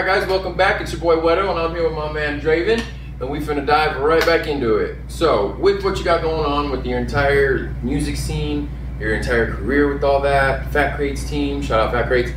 Guys, 0.05 0.27
welcome 0.27 0.57
back. 0.57 0.81
It's 0.81 0.91
your 0.91 0.99
boy 0.99 1.21
Whetto, 1.21 1.51
and 1.51 1.59
I'm 1.59 1.75
here 1.75 1.83
with 1.83 1.95
my 1.95 2.11
man 2.11 2.41
Draven, 2.41 2.83
and 3.19 3.29
we 3.29 3.39
finna 3.39 3.63
dive 3.65 3.97
right 3.97 4.25
back 4.25 4.47
into 4.47 4.77
it. 4.77 4.97
So, 5.07 5.55
with 5.59 5.83
what 5.83 5.99
you 5.99 6.03
got 6.03 6.23
going 6.23 6.43
on 6.43 6.71
with 6.71 6.87
your 6.87 6.97
entire 6.97 7.73
music 7.83 8.15
scene, 8.15 8.67
your 8.99 9.13
entire 9.13 9.53
career 9.53 9.93
with 9.93 10.03
all 10.03 10.19
that, 10.21 10.71
Fat 10.71 10.95
Crates 10.95 11.29
team, 11.29 11.61
shout 11.61 11.79
out 11.79 11.93
Fat 11.93 12.07
Crates. 12.07 12.31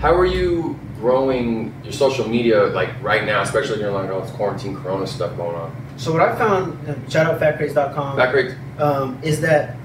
How 0.00 0.14
are 0.14 0.26
you 0.26 0.78
growing 1.00 1.74
your 1.82 1.94
social 1.94 2.28
media 2.28 2.64
like 2.64 2.90
right 3.02 3.24
now, 3.24 3.40
especially 3.40 3.78
during 3.78 3.94
like 3.94 4.10
all 4.10 4.20
this 4.20 4.30
quarantine 4.32 4.76
Corona 4.76 5.06
stuff 5.06 5.34
going 5.38 5.56
on? 5.56 5.74
So 5.96 6.12
what 6.12 6.20
I 6.20 6.36
found, 6.36 7.10
shout 7.10 7.26
out 7.26 7.40
fatcrates.com. 7.40 8.16
Fat 8.16 8.30
Crates, 8.30 8.54
um, 8.78 9.18
is 9.22 9.40
that 9.40 9.77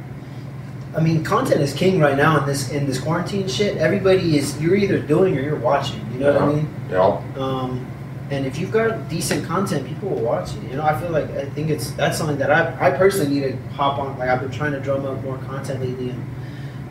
I 0.95 0.99
mean 1.01 1.23
content 1.23 1.61
is 1.61 1.73
king 1.73 1.99
right 1.99 2.15
now 2.15 2.39
in 2.39 2.45
this 2.45 2.71
in 2.71 2.85
this 2.85 2.99
quarantine 2.99 3.47
shit. 3.47 3.77
Everybody 3.77 4.37
is 4.37 4.61
you're 4.61 4.75
either 4.75 4.99
doing 4.99 5.35
or 5.37 5.41
you're 5.41 5.55
watching. 5.55 5.99
You 6.13 6.19
know 6.19 6.33
what 6.33 6.41
I 6.41 6.53
mean? 6.53 6.69
know, 6.89 7.23
Um, 7.35 7.87
and 8.29 8.45
if 8.45 8.57
you've 8.57 8.71
got 8.71 9.09
decent 9.09 9.45
content, 9.45 9.87
people 9.87 10.09
will 10.09 10.21
watch 10.21 10.55
it. 10.55 10.63
You 10.69 10.77
know, 10.77 10.83
I 10.83 10.99
feel 10.99 11.09
like 11.09 11.29
I 11.31 11.45
think 11.45 11.69
it's 11.69 11.91
that's 11.91 12.17
something 12.17 12.37
that 12.37 12.51
I 12.51 12.87
I 12.87 12.91
personally 12.91 13.33
need 13.33 13.41
to 13.41 13.57
hop 13.73 13.97
on. 13.99 14.17
Like 14.19 14.29
I've 14.29 14.41
been 14.41 14.51
trying 14.51 14.71
to 14.73 14.79
drum 14.79 15.05
up 15.05 15.23
more 15.23 15.37
content 15.39 15.81
lately, 15.81 16.09
and 16.11 16.23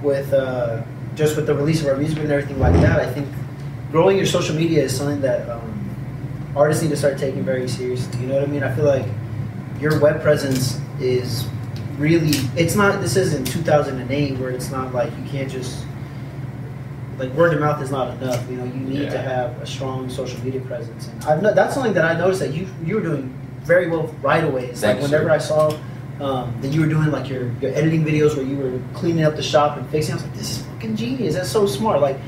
with 0.02 0.32
uh, 0.32 0.82
just 1.14 1.36
with 1.36 1.46
the 1.46 1.54
release 1.54 1.80
of 1.80 1.86
our 1.88 1.96
music 1.96 2.18
and 2.18 2.30
everything 2.32 2.58
like 2.58 2.74
that, 2.74 2.98
I 3.00 3.10
think 3.10 3.28
growing 3.92 4.16
your 4.16 4.26
social 4.26 4.56
media 4.56 4.82
is 4.82 4.96
something 4.96 5.20
that 5.20 5.48
um, 5.48 6.52
artists 6.56 6.82
need 6.82 6.90
to 6.90 6.96
start 6.96 7.18
taking 7.18 7.44
very 7.44 7.68
seriously. 7.68 8.20
You 8.20 8.26
know 8.26 8.34
what 8.34 8.44
I 8.44 8.46
mean? 8.46 8.64
I 8.64 8.74
feel 8.74 8.84
like 8.84 9.06
your 9.80 9.98
web 10.00 10.22
presence 10.22 10.80
is 11.00 11.46
really 11.98 12.30
it's 12.56 12.74
not 12.74 13.00
this 13.00 13.16
isn't 13.16 13.46
2008 13.46 14.38
where 14.38 14.50
it's 14.50 14.70
not 14.70 14.92
like 14.92 15.10
you 15.18 15.24
can't 15.30 15.50
just 15.50 15.84
like 17.18 17.30
word 17.32 17.54
of 17.54 17.60
mouth 17.60 17.80
is 17.82 17.90
not 17.90 18.16
enough 18.16 18.48
you 18.50 18.56
know 18.56 18.64
you 18.64 18.80
need 18.80 19.10
to 19.10 19.18
have 19.18 19.60
a 19.60 19.66
strong 19.66 20.08
social 20.08 20.42
media 20.44 20.60
presence. 20.60 21.08
And 21.08 21.24
I've 21.24 21.42
no, 21.42 21.52
that's 21.54 21.74
something 21.74 21.92
that 21.94 22.04
I 22.04 22.18
noticed 22.18 22.40
that 22.40 22.52
you 22.52 22.68
you 22.84 22.96
were 22.96 23.02
doing 23.02 23.38
very 23.62 23.88
well 23.88 24.06
right 24.22 24.44
away. 24.44 24.66
It's 24.66 24.82
like 24.82 25.00
whenever. 25.00 25.30
I 25.30 25.38
saw 25.38 25.78
um, 26.20 26.54
that 26.60 26.72
you 26.72 26.80
were 26.80 26.88
doing 26.88 27.10
like 27.10 27.28
your, 27.28 27.52
your 27.60 27.72
editing 27.74 28.04
videos 28.04 28.36
where 28.36 28.44
you 28.44 28.56
were 28.56 28.80
cleaning 28.94 29.24
up 29.24 29.36
the 29.36 29.42
shop 29.42 29.76
and 29.76 29.88
fixing 29.90 30.12
I 30.12 30.16
was 30.16 30.24
like 30.24 30.34
this 30.34 30.58
is 30.58 30.66
fucking 30.66 30.96
genius. 30.96 31.34
That's 31.34 31.50
so 31.50 31.66
smart. 31.66 32.00
Like 32.00 32.18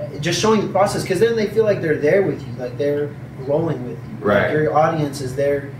uh, 0.00 0.18
just 0.18 0.40
showing 0.40 0.60
the 0.60 0.72
process 0.72 1.02
because 1.02 1.20
then 1.20 1.36
they 1.36 1.48
feel 1.48 1.64
like 1.64 1.80
they're 1.80 1.98
there 1.98 2.22
with 2.22 2.46
you 2.46 2.52
like 2.54 2.76
they're 2.78 3.14
growing 3.44 3.86
with 3.88 3.98
you. 3.98 4.26
Right. 4.26 4.44
like 4.44 4.52
your 4.52 4.74
audience 4.74 5.20
is 5.20 5.34
there 5.34 5.70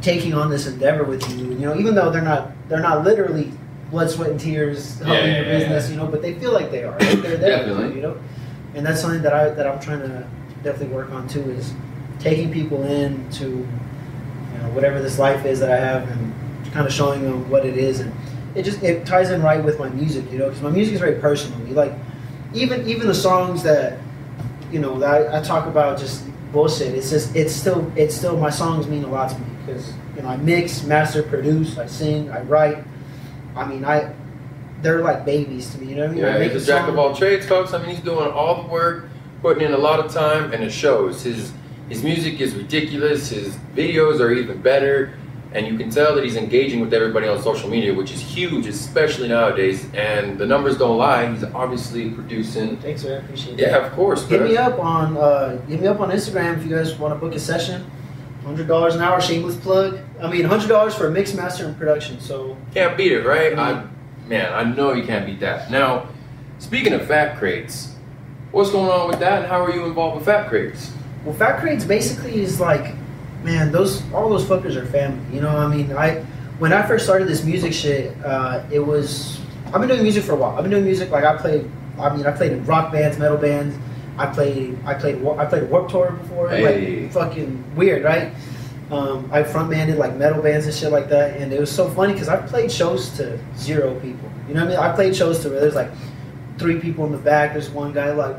taking 0.00 0.34
on 0.34 0.50
this 0.50 0.66
endeavor 0.66 1.04
with 1.04 1.28
you. 1.30 1.46
You 1.50 1.58
know, 1.66 1.76
even 1.76 1.94
though 1.94 2.10
they're 2.10 2.22
not 2.22 2.50
they're 2.68 2.80
not 2.80 3.04
literally 3.04 3.52
blood, 3.90 4.08
sweat, 4.10 4.30
and 4.30 4.38
tears 4.40 4.98
helping 4.98 5.14
Yeah, 5.14 5.36
your 5.36 5.44
business. 5.44 5.86
yeah. 5.86 5.90
You 5.94 5.96
know, 6.00 6.06
but 6.06 6.22
they 6.22 6.34
feel 6.34 6.52
like 6.52 6.70
they 6.70 6.84
are. 6.84 6.98
Like 6.98 7.22
they're 7.22 7.36
there. 7.36 7.58
Definitely. 7.58 7.88
you, 7.90 7.94
you 7.96 8.02
know, 8.02 8.16
and 8.74 8.86
that's 8.86 9.00
something 9.00 9.22
that 9.22 9.32
I 9.32 9.50
that 9.50 9.66
I'm 9.66 9.80
trying 9.80 10.00
to 10.00 10.26
definitely 10.62 10.94
work 10.94 11.10
on 11.10 11.26
too. 11.28 11.42
Is 11.50 11.72
taking 12.18 12.52
people 12.52 12.82
in 12.84 13.28
to 13.32 13.44
you 13.48 14.58
know 14.58 14.70
whatever 14.72 15.00
this 15.02 15.18
life 15.18 15.44
is 15.44 15.60
that 15.60 15.70
I 15.70 15.76
have 15.76 16.08
and 16.08 16.32
kind 16.72 16.86
of 16.86 16.92
showing 16.92 17.22
them 17.22 17.50
what 17.50 17.66
it 17.66 17.76
is 17.76 17.98
and 18.00 18.12
it 18.54 18.62
just 18.62 18.82
it 18.82 19.04
ties 19.06 19.30
in 19.30 19.42
right 19.42 19.62
with 19.62 19.78
my 19.78 19.88
music. 19.90 20.30
You 20.30 20.38
know, 20.38 20.46
because 20.48 20.62
my 20.62 20.70
music 20.70 20.94
is 20.94 21.00
very 21.00 21.20
personal. 21.20 21.58
You 21.66 21.74
like 21.74 21.92
even 22.54 22.88
even 22.88 23.06
the 23.06 23.14
songs 23.14 23.62
that 23.64 23.98
you 24.72 24.78
know 24.78 24.98
that 25.00 25.08
I, 25.32 25.38
I 25.38 25.42
talk 25.42 25.66
about 25.66 25.98
just 25.98 26.24
bullshit. 26.52 26.94
It's 26.94 27.10
just 27.10 27.34
it's 27.34 27.52
still 27.54 27.90
it's 27.96 28.14
still 28.14 28.36
my 28.36 28.50
songs 28.50 28.86
mean 28.86 29.04
a 29.04 29.08
lot 29.08 29.30
to 29.30 29.38
me 29.38 29.46
because 29.70 29.92
you 30.16 30.22
know 30.22 30.28
I 30.28 30.36
mix, 30.36 30.84
master, 30.84 31.22
produce, 31.22 31.78
I 31.78 31.86
sing, 31.86 32.30
I 32.30 32.40
write. 32.42 32.84
I 33.56 33.66
mean 33.66 33.84
I 33.84 34.12
they're 34.82 35.02
like 35.02 35.24
babies 35.24 35.70
to 35.72 35.78
me. 35.80 35.88
You 35.88 35.96
know 35.96 36.02
what 36.02 36.10
I 36.10 36.14
mean? 36.14 36.24
I 36.24 36.28
yeah, 36.28 36.38
make 36.38 36.52
he's 36.52 36.62
a 36.64 36.66
jack 36.66 36.88
of 36.88 36.98
all 36.98 37.14
trades, 37.14 37.46
folks. 37.46 37.72
I 37.74 37.78
mean, 37.78 37.90
he's 37.90 38.00
doing 38.00 38.30
all 38.30 38.62
the 38.62 38.68
work, 38.68 39.08
putting 39.42 39.64
in 39.64 39.72
a 39.72 39.78
lot 39.78 40.00
of 40.00 40.12
time, 40.12 40.52
and 40.52 40.62
it 40.64 40.70
shows. 40.70 41.22
His 41.22 41.52
his 41.88 42.02
music 42.02 42.40
is 42.40 42.54
ridiculous. 42.54 43.30
His 43.30 43.56
videos 43.74 44.20
are 44.20 44.32
even 44.32 44.62
better, 44.62 45.14
and 45.52 45.66
you 45.66 45.76
can 45.76 45.90
tell 45.90 46.14
that 46.14 46.24
he's 46.24 46.36
engaging 46.36 46.80
with 46.80 46.94
everybody 46.94 47.28
on 47.28 47.42
social 47.42 47.68
media, 47.68 47.92
which 47.92 48.12
is 48.12 48.20
huge, 48.20 48.66
especially 48.66 49.28
nowadays. 49.28 49.86
And 49.92 50.38
the 50.38 50.46
numbers 50.46 50.78
don't 50.78 50.96
lie. 50.96 51.30
He's 51.30 51.44
obviously 51.44 52.10
producing. 52.10 52.76
Thanks, 52.78 53.04
man. 53.04 53.12
I 53.12 53.16
appreciate 53.24 53.56
that. 53.58 53.70
Yeah, 53.70 53.86
of 53.86 53.92
course. 53.92 54.26
Hit 54.26 54.42
me 54.42 54.56
up 54.56 54.78
on 54.78 55.16
uh, 55.16 55.60
hit 55.66 55.80
me 55.80 55.86
up 55.86 56.00
on 56.00 56.10
Instagram 56.10 56.56
if 56.56 56.64
you 56.64 56.74
guys 56.74 56.98
want 56.98 57.14
to 57.14 57.18
book 57.18 57.34
a 57.34 57.40
session. 57.40 57.90
Hundred 58.44 58.68
dollars 58.68 58.94
an 58.94 59.02
hour, 59.02 59.20
shameless 59.20 59.56
plug. 59.56 59.98
I 60.20 60.30
mean, 60.30 60.44
hundred 60.44 60.68
dollars 60.68 60.94
for 60.94 61.06
a 61.06 61.10
mix, 61.10 61.34
master, 61.34 61.66
and 61.66 61.76
production. 61.76 62.20
So 62.20 62.56
Can't 62.74 62.96
beat 62.96 63.12
it, 63.12 63.26
right? 63.26 63.56
I, 63.58 63.72
Mhm. 63.72 63.86
man, 64.28 64.52
I 64.52 64.64
know 64.64 64.92
you 64.92 65.04
can't 65.04 65.26
beat 65.26 65.40
that. 65.40 65.70
Now, 65.70 66.04
speaking 66.58 66.92
of 66.94 67.02
fat 67.06 67.38
crates, 67.38 67.94
what's 68.50 68.70
going 68.70 68.90
on 68.90 69.08
with 69.08 69.20
that, 69.20 69.42
and 69.42 69.46
how 69.46 69.62
are 69.64 69.70
you 69.70 69.84
involved 69.84 70.16
with 70.16 70.24
fat 70.24 70.48
crates? 70.48 70.92
Well, 71.24 71.34
Fat 71.34 71.60
Crates 71.60 71.84
basically 71.84 72.40
is 72.42 72.60
like 72.60 72.94
man, 73.44 73.72
those 73.72 74.02
all 74.14 74.28
those 74.30 74.44
fuckers 74.44 74.74
are 74.76 74.86
family. 74.86 75.18
You 75.34 75.42
know, 75.42 75.54
I 75.54 75.66
mean, 75.68 75.92
I 75.96 76.22
when 76.58 76.72
I 76.72 76.82
first 76.82 77.04
started 77.04 77.28
this 77.28 77.44
music 77.44 77.72
shit, 77.74 78.16
uh, 78.24 78.60
it 78.70 78.80
was 78.80 79.38
I've 79.66 79.80
been 79.80 79.88
doing 79.88 80.02
music 80.02 80.24
for 80.24 80.32
a 80.32 80.36
while. 80.36 80.56
I've 80.56 80.62
been 80.62 80.70
doing 80.70 80.84
music 80.84 81.10
like 81.10 81.24
I 81.24 81.36
played. 81.36 81.70
I 81.98 82.14
mean, 82.16 82.26
I 82.26 82.30
played 82.32 82.52
in 82.52 82.64
rock 82.64 82.90
bands, 82.90 83.18
metal 83.18 83.36
bands. 83.36 83.76
I 84.20 84.26
played 84.26 84.78
I 84.84 84.92
played 84.94 85.24
I 85.26 85.46
played 85.46 85.70
Warped 85.70 85.90
Tour 85.90 86.10
before. 86.12 86.50
Hey. 86.50 87.04
Like 87.04 87.12
fucking 87.12 87.74
weird, 87.74 88.04
right? 88.04 88.32
Um, 88.90 89.30
I 89.32 89.42
frontmanded 89.42 89.96
like 89.96 90.14
metal 90.16 90.42
bands 90.42 90.66
and 90.66 90.74
shit 90.74 90.92
like 90.92 91.08
that, 91.08 91.36
and 91.36 91.52
it 91.52 91.58
was 91.60 91.70
so 91.70 91.88
funny 91.88 92.12
because 92.12 92.28
I 92.28 92.36
played 92.36 92.70
shows 92.70 93.16
to 93.16 93.38
zero 93.56 93.94
people. 94.00 94.30
You 94.46 94.54
know 94.54 94.66
what 94.66 94.78
I 94.78 94.82
mean? 94.82 94.90
I 94.92 94.94
played 94.94 95.16
shows 95.16 95.40
to 95.42 95.48
where 95.48 95.60
there's 95.60 95.74
like 95.76 95.90
three 96.58 96.80
people 96.80 97.06
in 97.06 97.12
the 97.12 97.18
back. 97.18 97.52
There's 97.52 97.70
one 97.70 97.94
guy 97.94 98.12
like, 98.12 98.36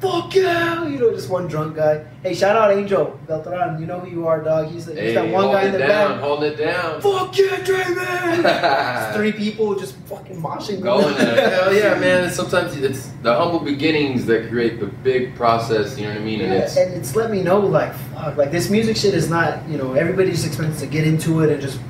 "Fuck 0.00 0.34
yeah!" 0.34 0.86
You 0.86 0.98
know, 0.98 1.10
just 1.12 1.28
one 1.28 1.46
drunk 1.48 1.76
guy. 1.76 2.04
Hey, 2.22 2.34
shout 2.34 2.56
out 2.56 2.70
Angel 2.72 3.18
Beltran. 3.26 3.80
You 3.80 3.86
know 3.86 4.00
who 4.00 4.10
you 4.10 4.26
are, 4.26 4.42
dog. 4.42 4.70
He's, 4.70 4.86
the, 4.86 4.92
he's 4.92 5.00
Hey, 5.00 5.14
that 5.14 5.28
one 5.32 5.52
guy 5.52 5.64
in 5.64 5.72
the 5.72 5.78
down, 5.78 6.12
back. 6.12 6.20
holding 6.20 6.52
it 6.52 6.56
down. 6.56 7.00
Fuck 7.00 7.36
yeah! 7.38 7.56
It's 9.08 9.16
three 9.16 9.32
people 9.32 9.74
just 9.74 9.96
fucking 10.06 10.40
moshing. 10.40 10.82
Going 10.82 11.14
at 11.14 11.20
it. 11.38 11.52
Hell 11.52 11.74
yeah, 11.74 11.94
man. 12.00 12.24
And 12.24 12.32
sometimes 12.32 12.76
it's 12.76 13.08
the 13.22 13.34
humble 13.34 13.60
beginnings 13.60 14.26
that 14.26 14.48
create 14.48 14.80
the 14.80 14.86
big 14.86 15.34
process, 15.34 15.98
you 15.98 16.04
know 16.06 16.12
what 16.12 16.20
I 16.20 16.24
mean? 16.24 16.40
And 16.40 16.52
it's 16.52 16.76
and 16.76 16.94
it's 16.94 17.16
let 17.16 17.30
me 17.30 17.42
know 17.42 17.58
like 17.60 17.92
fuck, 18.14 18.36
like 18.36 18.50
this 18.50 18.70
music 18.70 18.96
shit 18.96 19.14
is 19.14 19.28
not 19.28 19.66
you 19.68 19.78
know 19.78 19.94
everybody 19.94 20.30
just 20.30 20.46
expects 20.46 20.80
to 20.80 20.86
get 20.86 21.06
into 21.06 21.40
it 21.40 21.50
and 21.50 21.60
just 21.60 21.80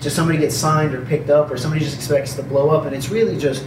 just 0.00 0.16
somebody 0.16 0.38
gets 0.38 0.56
signed 0.56 0.94
or 0.94 1.04
picked 1.06 1.28
up 1.30 1.50
or 1.50 1.56
somebody 1.58 1.84
just 1.84 1.96
expects 1.96 2.34
to 2.34 2.42
blow 2.42 2.70
up 2.70 2.86
and 2.86 2.94
it's 2.96 3.10
really 3.10 3.36
just 3.38 3.64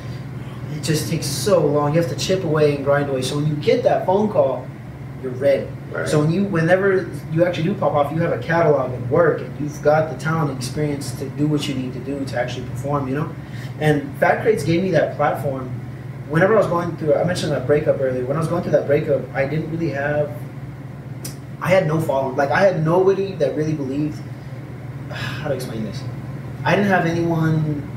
it 0.84 0.86
just 0.86 1.10
takes 1.10 1.25
so 1.25 1.66
long 1.66 1.94
you 1.94 2.02
have 2.02 2.10
to 2.10 2.16
chip 2.18 2.44
away 2.44 2.75
and 2.75 2.84
grind 2.84 3.10
away 3.10 3.22
so 3.22 3.36
when 3.38 3.48
you 3.48 3.56
get 3.56 3.84
that 3.84 4.06
phone 4.06 4.30
call 4.30 4.68
you're 5.22 5.32
ready 5.32 5.68
Right. 5.92 6.10
so 6.10 6.20
when 6.20 6.32
you 6.32 6.44
whenever 6.46 7.10
you 7.32 7.46
actually 7.46 7.66
do 7.66 7.75
pop 7.75 7.94
off 7.94 8.12
you 8.12 8.18
have 8.20 8.32
a 8.32 8.42
catalog 8.42 8.92
and 8.92 9.10
work 9.12 9.42
and 9.42 9.60
you've 9.60 9.82
got 9.84 10.12
the 10.12 10.18
talent 10.18 10.50
and 10.50 10.58
experience 10.58 11.12
to 11.20 11.30
do 11.30 11.48
what 11.48 11.68
you 11.68 11.75
need 11.75 11.94
to 11.94 12.00
do 12.00 12.25
to 12.25 12.40
actually 12.40 12.68
perform 12.68 13.08
you 13.08 13.16
know 13.16 13.34
and 13.80 14.12
fat 14.18 14.42
crates 14.42 14.63
gave 14.63 14.82
me 14.82 14.92
that 14.92 15.16
platform 15.16 15.70
whenever 16.30 16.56
I 16.56 16.58
was 16.58 16.68
going 16.68 16.96
through, 16.98 17.13
I 17.16 17.24
mentioned 17.25 17.52
that 17.52 17.68
breakup 17.68 18.00
earlier. 18.00 18.25
When 18.25 18.38
I 18.38 18.40
was 18.40 18.50
going 18.50 18.63
through 18.63 18.72
that 18.72 18.88
breakup, 18.88 19.22
I 19.34 19.46
didn't 19.48 19.70
really 19.72 19.90
have, 19.90 20.32
I 21.62 21.70
had 21.70 21.86
no 21.86 22.00
following. 22.00 22.36
Like 22.36 22.50
I 22.50 22.62
had 22.62 22.84
nobody 22.84 23.34
that 23.36 23.56
really 23.56 23.74
believed. 23.74 24.20
How 25.12 25.50
to 25.50 25.54
explain 25.54 25.84
this? 25.84 26.02
I 26.63 26.75
didn't 26.75 26.90
have 26.90 27.06
anyone 27.06 27.88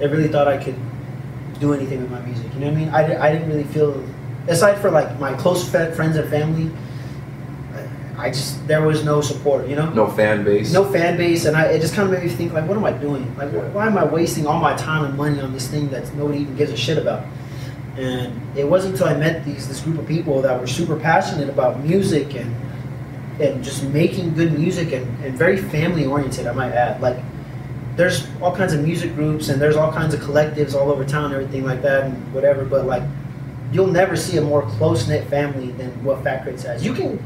that 0.00 0.10
really 0.10 0.28
thought 0.28 0.48
I 0.48 0.62
could 0.62 0.76
do 1.60 1.72
anything 1.74 2.00
with 2.00 2.10
my 2.10 2.20
music. 2.20 2.52
You 2.54 2.60
know 2.60 2.66
what 2.66 2.76
I 2.76 2.80
mean? 2.80 2.88
I, 2.88 3.28
I 3.28 3.32
didn't 3.32 3.48
really 3.48 3.64
feel, 3.64 4.02
aside 4.48 4.80
for 4.80 4.90
like 4.90 5.18
my 5.20 5.34
close 5.34 5.68
friends 5.68 6.16
and 6.16 6.28
family, 6.28 6.70
I 8.20 8.28
just 8.28 8.66
there 8.66 8.82
was 8.82 9.02
no 9.04 9.20
support. 9.20 9.66
You 9.66 9.76
know? 9.76 9.90
no 9.90 10.06
fan 10.06 10.44
base. 10.44 10.72
no 10.72 10.84
fan 10.84 11.16
base, 11.16 11.46
and 11.46 11.56
I, 11.56 11.66
it 11.66 11.80
just 11.80 11.94
kind 11.94 12.06
of 12.06 12.12
made 12.12 12.28
me 12.28 12.34
think 12.34 12.52
like, 12.52 12.66
what 12.68 12.76
am 12.76 12.84
I 12.84 12.92
doing? 12.92 13.34
Like, 13.36 13.50
wh- 13.50 13.74
why 13.74 13.86
am 13.86 13.96
I 13.96 14.04
wasting 14.04 14.46
all 14.46 14.60
my 14.60 14.76
time 14.76 15.04
and 15.04 15.16
money 15.16 15.40
on 15.40 15.52
this 15.52 15.68
thing 15.68 15.88
that 15.90 16.14
nobody 16.14 16.40
even 16.40 16.54
gives 16.56 16.70
a 16.70 16.76
shit 16.76 16.98
about? 16.98 17.24
And 17.96 18.40
it 18.56 18.68
wasn't 18.68 18.94
until 18.94 19.08
I 19.08 19.14
met 19.14 19.44
these 19.44 19.68
this 19.68 19.80
group 19.80 19.98
of 19.98 20.06
people 20.06 20.42
that 20.42 20.60
were 20.60 20.66
super 20.66 20.96
passionate 20.96 21.48
about 21.48 21.80
music 21.80 22.34
and 22.34 22.54
and 23.40 23.64
just 23.64 23.84
making 23.84 24.34
good 24.34 24.52
music 24.58 24.92
and, 24.92 25.24
and 25.24 25.34
very 25.34 25.56
family 25.56 26.04
oriented. 26.04 26.46
I 26.46 26.52
might 26.52 26.72
add, 26.72 27.00
like, 27.00 27.16
there's 27.96 28.26
all 28.40 28.54
kinds 28.54 28.72
of 28.72 28.82
music 28.82 29.14
groups 29.14 29.48
and 29.48 29.60
there's 29.60 29.76
all 29.76 29.92
kinds 29.92 30.14
of 30.14 30.20
collectives 30.20 30.74
all 30.74 30.90
over 30.90 31.04
town, 31.04 31.26
and 31.26 31.34
everything 31.34 31.64
like 31.64 31.82
that, 31.82 32.04
and 32.04 32.34
whatever. 32.34 32.64
But 32.64 32.86
like, 32.86 33.02
you'll 33.72 33.86
never 33.86 34.16
see 34.16 34.36
a 34.36 34.42
more 34.42 34.62
close 34.62 35.08
knit 35.08 35.28
family 35.28 35.72
than 35.72 35.90
what 36.04 36.22
Fat 36.22 36.42
Crates 36.42 36.62
has. 36.62 36.84
You 36.84 36.94
can, 36.94 37.22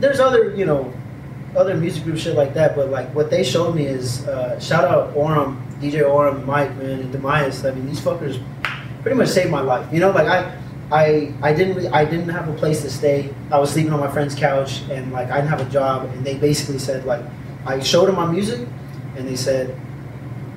there's 0.00 0.20
other 0.20 0.54
you 0.54 0.64
know 0.64 0.92
other 1.56 1.74
music 1.74 2.04
groups 2.04 2.22
shit 2.22 2.36
like 2.36 2.54
that, 2.54 2.76
but 2.76 2.90
like 2.90 3.12
what 3.14 3.30
they 3.30 3.42
showed 3.42 3.74
me 3.74 3.86
is 3.86 4.26
uh, 4.28 4.58
shout 4.60 4.84
out 4.84 5.14
Orem, 5.14 5.60
DJ 5.80 6.02
Orem, 6.02 6.44
Mike, 6.44 6.74
man, 6.76 7.00
and 7.00 7.14
Demias. 7.14 7.68
I 7.68 7.74
mean, 7.74 7.86
these 7.86 8.00
fuckers 8.00 8.42
pretty 9.02 9.16
much 9.16 9.28
saved 9.28 9.50
my 9.50 9.60
life. 9.60 9.90
You 9.92 10.00
know, 10.00 10.10
like 10.10 10.26
I, 10.26 10.58
I, 10.90 11.32
I 11.42 11.52
didn't, 11.52 11.92
I 11.92 12.04
didn't 12.04 12.28
have 12.28 12.48
a 12.48 12.52
place 12.54 12.82
to 12.82 12.90
stay. 12.90 13.32
I 13.50 13.58
was 13.58 13.72
sleeping 13.72 13.92
on 13.92 14.00
my 14.00 14.10
friend's 14.10 14.34
couch, 14.34 14.82
and 14.90 15.12
like 15.12 15.30
I 15.30 15.36
didn't 15.36 15.50
have 15.50 15.60
a 15.60 15.70
job. 15.70 16.10
And 16.10 16.24
they 16.24 16.36
basically 16.36 16.78
said 16.78 17.04
like, 17.04 17.24
I 17.64 17.80
showed 17.80 18.06
them 18.06 18.16
my 18.16 18.30
music, 18.30 18.68
and 19.16 19.26
they 19.26 19.36
said, 19.36 19.78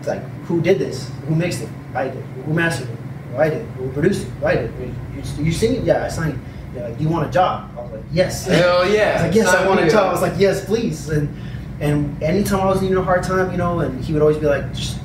like, 0.10 0.22
who 0.44 0.62
did 0.62 0.80
this? 0.80 1.10
Who 1.28 1.36
mixed 1.36 1.62
it? 1.62 1.70
I 1.96 2.10
did. 2.10 2.24
Who 2.46 2.54
mastered 2.54 2.89
it? 2.89 2.98
Well, 3.32 3.42
I 3.42 3.50
did. 3.50 3.66
Who 3.78 3.89
produced 3.92 4.28
it? 4.28 4.44
I 4.44 4.56
did. 4.56 4.74
You, 5.16 5.46
you 5.46 5.51
sing 5.54 5.75
it? 5.75 5.84
Yeah, 5.84 6.04
I 6.04 6.10
sang 6.10 6.32
it. 6.32 6.39
They're 6.74 6.89
like, 6.89 6.98
do 6.98 7.04
you 7.04 7.10
want 7.10 7.28
a 7.28 7.32
job? 7.32 7.72
I 7.78 7.82
was 7.82 7.92
like, 7.92 8.04
yes. 8.12 8.46
Hell 8.46 8.82
I 8.82 8.88
yeah. 8.88 9.13
was 9.13 9.22
like, 9.24 9.36
yes, 9.36 9.48
I 9.48 9.68
want 9.68 9.80
a 9.80 9.89
job. 9.89 10.10
I 10.10 10.12
was 10.12 10.22
like, 10.22 10.38
yes, 10.38 10.66
please. 10.66 11.10
And 11.10 11.34
and 11.80 12.22
anytime 12.22 12.60
I 12.60 12.66
was 12.66 12.82
needing 12.82 12.98
a 12.98 13.04
hard 13.04 13.24
time, 13.24 13.51
you 13.51 13.58
know, 13.58 13.80
and 13.80 14.04
he 14.04 14.12
would 14.12 14.22
always 14.22 14.38
be 14.38 14.48
like, 14.48 14.74
just, 14.74 15.00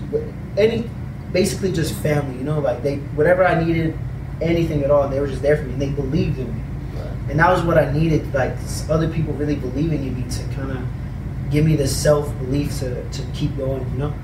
any, 0.58 0.90
basically 1.32 1.70
just 1.70 1.94
family, 1.94 2.36
you 2.36 2.42
know, 2.42 2.58
like 2.58 2.82
they, 2.82 2.96
whatever 3.14 3.46
I 3.46 3.62
needed, 3.62 3.96
anything 4.42 4.82
at 4.82 4.90
all, 4.90 5.08
they 5.08 5.20
were 5.20 5.28
just 5.28 5.40
there 5.40 5.56
for 5.56 5.62
me 5.62 5.74
and 5.74 5.82
they 5.82 5.90
believed 5.90 6.38
in 6.38 6.52
me. 6.52 6.62
And 7.28 7.38
that 7.38 7.50
was 7.50 7.62
what 7.62 7.78
I 7.78 7.90
needed, 7.92 8.34
like 8.34 8.54
other 8.90 9.08
people 9.08 9.32
really 9.34 9.56
believing 9.56 10.04
in 10.04 10.14
me 10.14 10.30
to 10.30 10.44
kind 10.54 10.72
of 10.72 10.86
give 11.50 11.64
me 11.64 11.76
the 11.76 11.88
self 11.88 12.36
belief 12.38 12.78
to, 12.80 13.08
to 13.08 13.22
keep 13.32 13.56
going, 13.56 13.88
you 13.92 13.98
know. 13.98 14.14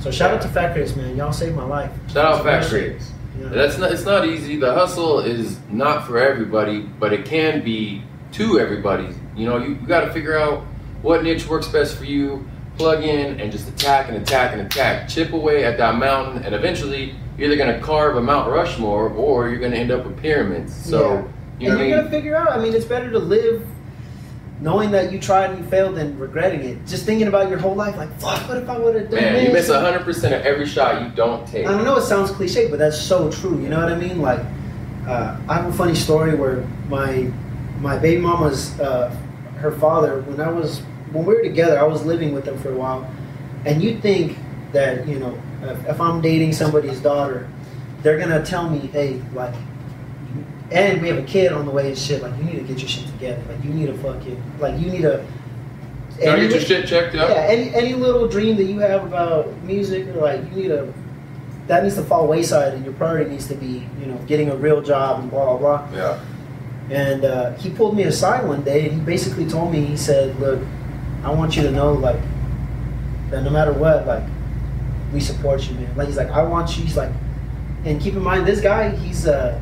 So 0.00 0.10
shout 0.10 0.30
out 0.32 0.40
to 0.42 0.48
Fat 0.48 0.74
man. 0.96 1.16
Y'all 1.16 1.32
saved 1.32 1.54
my 1.54 1.64
life. 1.64 1.90
Shout 2.10 2.24
out 2.24 2.42
Fat 2.42 2.70
real 2.72 2.96
Yeah. 3.38 3.48
That's 3.48 3.76
not. 3.76 3.92
It's 3.92 4.04
not 4.04 4.26
easy. 4.26 4.56
The 4.56 4.72
hustle 4.72 5.20
is 5.20 5.58
not 5.68 6.06
for 6.06 6.18
everybody, 6.18 6.80
but 6.80 7.12
it 7.12 7.26
can 7.26 7.62
be 7.62 8.02
to 8.32 8.58
everybody. 8.58 9.08
You 9.36 9.46
know, 9.46 9.58
you, 9.58 9.74
you 9.74 9.86
got 9.86 10.00
to 10.00 10.12
figure 10.12 10.38
out 10.38 10.64
what 11.02 11.22
niche 11.22 11.46
works 11.46 11.68
best 11.68 11.96
for 11.96 12.04
you. 12.04 12.46
Plug 12.78 13.04
in 13.04 13.40
and 13.40 13.52
just 13.52 13.68
attack 13.68 14.08
and 14.08 14.16
attack 14.16 14.52
and 14.52 14.62
attack. 14.62 15.06
Chip 15.06 15.34
away 15.34 15.64
at 15.64 15.76
that 15.76 15.96
mountain, 15.96 16.42
and 16.44 16.54
eventually 16.54 17.14
you're 17.36 17.52
either 17.52 17.56
gonna 17.56 17.80
carve 17.80 18.16
a 18.16 18.22
Mount 18.22 18.50
Rushmore 18.50 19.10
or 19.10 19.50
you're 19.50 19.58
gonna 19.58 19.76
end 19.76 19.90
up 19.90 20.06
with 20.06 20.18
pyramids. 20.18 20.74
So 20.74 21.28
you 21.58 21.68
know 21.68 21.78
and 21.78 21.88
you're 21.88 21.98
gonna 21.98 22.10
figure 22.10 22.34
out. 22.36 22.50
I 22.50 22.58
mean, 22.58 22.74
it's 22.74 22.86
better 22.86 23.10
to 23.10 23.18
live 23.18 23.66
knowing 24.60 24.90
that 24.90 25.10
you 25.10 25.18
tried 25.18 25.50
and 25.50 25.64
you 25.64 25.70
failed 25.70 25.96
and 25.96 26.18
regretting 26.20 26.60
it. 26.60 26.86
Just 26.86 27.06
thinking 27.06 27.28
about 27.28 27.48
your 27.48 27.58
whole 27.58 27.74
life, 27.74 27.96
like, 27.96 28.12
fuck, 28.20 28.46
what 28.48 28.58
if 28.58 28.68
I 28.68 28.78
would 28.78 28.94
have 28.94 29.10
done 29.10 29.20
Man, 29.20 29.34
this? 29.34 29.46
you 29.46 29.52
miss 29.52 29.68
hundred 29.68 30.04
percent 30.04 30.34
of 30.34 30.42
every 30.42 30.66
shot 30.66 31.02
you 31.02 31.08
don't 31.10 31.46
take. 31.46 31.66
I 31.66 31.72
don't 31.72 31.84
know. 31.84 31.96
It 31.96 32.02
sounds 32.02 32.30
cliche, 32.30 32.68
but 32.68 32.78
that's 32.78 33.00
so 33.00 33.30
true. 33.30 33.58
You 33.60 33.68
know 33.68 33.80
what 33.80 33.90
I 33.90 33.96
mean? 33.96 34.20
Like, 34.20 34.40
uh, 35.06 35.38
I 35.48 35.54
have 35.54 35.66
a 35.66 35.72
funny 35.72 35.94
story 35.94 36.34
where 36.34 36.66
my 36.88 37.30
my 37.80 37.96
baby 37.98 38.20
mama's 38.20 38.78
uh, 38.80 39.14
her 39.56 39.72
father 39.72 40.20
when 40.22 40.40
I 40.40 40.50
was 40.50 40.80
when 41.12 41.24
we 41.24 41.34
were 41.34 41.42
together, 41.42 41.78
I 41.78 41.84
was 41.84 42.04
living 42.04 42.34
with 42.34 42.44
them 42.44 42.58
for 42.58 42.70
a 42.70 42.76
while, 42.76 43.10
and 43.64 43.82
you 43.82 43.98
think 44.00 44.36
that 44.72 45.08
you 45.08 45.18
know 45.18 45.40
if, 45.62 45.86
if 45.88 46.00
I'm 46.00 46.20
dating 46.20 46.52
somebody's 46.52 47.00
daughter, 47.00 47.48
they're 48.02 48.18
gonna 48.18 48.44
tell 48.44 48.68
me, 48.68 48.78
hey, 48.88 49.22
like. 49.34 49.54
And 50.72 51.02
we 51.02 51.08
have 51.08 51.18
a 51.18 51.22
kid 51.22 51.52
on 51.52 51.64
the 51.64 51.70
way 51.70 51.88
and 51.88 51.98
shit. 51.98 52.22
Like 52.22 52.36
you 52.38 52.44
need 52.44 52.56
to 52.56 52.62
get 52.62 52.78
your 52.78 52.88
shit 52.88 53.06
together. 53.06 53.42
Like 53.48 53.64
you 53.64 53.70
need 53.70 53.86
to 53.86 53.94
fucking 53.98 54.42
like 54.58 54.78
you 54.80 54.90
need 54.90 55.02
to. 55.02 55.26
Gotta 56.18 56.32
and 56.32 56.40
get 56.42 56.50
your 56.50 56.60
shit 56.60 56.86
checked 56.86 57.14
yeah, 57.14 57.46
any 57.48 57.74
any 57.74 57.94
little 57.94 58.28
dream 58.28 58.56
that 58.56 58.64
you 58.64 58.78
have 58.80 59.04
about 59.04 59.56
music, 59.62 60.06
or 60.08 60.20
like 60.20 60.42
you 60.50 60.62
need 60.62 60.68
to, 60.68 60.92
that 61.66 61.82
needs 61.82 61.94
to 61.94 62.02
fall 62.02 62.28
wayside, 62.28 62.74
and 62.74 62.84
your 62.84 62.92
priority 62.94 63.30
needs 63.30 63.48
to 63.48 63.54
be, 63.54 63.88
you 63.98 64.06
know, 64.06 64.18
getting 64.26 64.50
a 64.50 64.56
real 64.56 64.82
job 64.82 65.20
and 65.20 65.30
blah 65.30 65.56
blah 65.56 65.56
blah. 65.56 65.96
Yeah. 65.96 66.20
And 66.90 67.24
uh, 67.24 67.54
he 67.54 67.70
pulled 67.70 67.96
me 67.96 68.02
aside 68.02 68.46
one 68.46 68.62
day, 68.62 68.88
and 68.88 68.98
he 68.98 69.00
basically 69.00 69.46
told 69.48 69.72
me, 69.72 69.84
he 69.84 69.96
said, 69.96 70.38
"Look, 70.38 70.60
I 71.22 71.32
want 71.32 71.56
you 71.56 71.62
to 71.62 71.70
know, 71.70 71.92
like, 71.92 72.20
that 73.30 73.42
no 73.42 73.50
matter 73.50 73.72
what, 73.72 74.06
like, 74.06 74.24
we 75.12 75.20
support 75.20 75.68
you, 75.68 75.74
man. 75.76 75.96
Like, 75.96 76.08
he's 76.08 76.16
like, 76.16 76.30
I 76.30 76.42
want 76.42 76.76
you. 76.76 76.84
He's 76.84 76.96
like, 76.96 77.12
and 77.84 78.00
keep 78.00 78.14
in 78.14 78.22
mind, 78.22 78.46
this 78.46 78.60
guy, 78.60 78.90
he's 78.96 79.26
uh, 79.26 79.60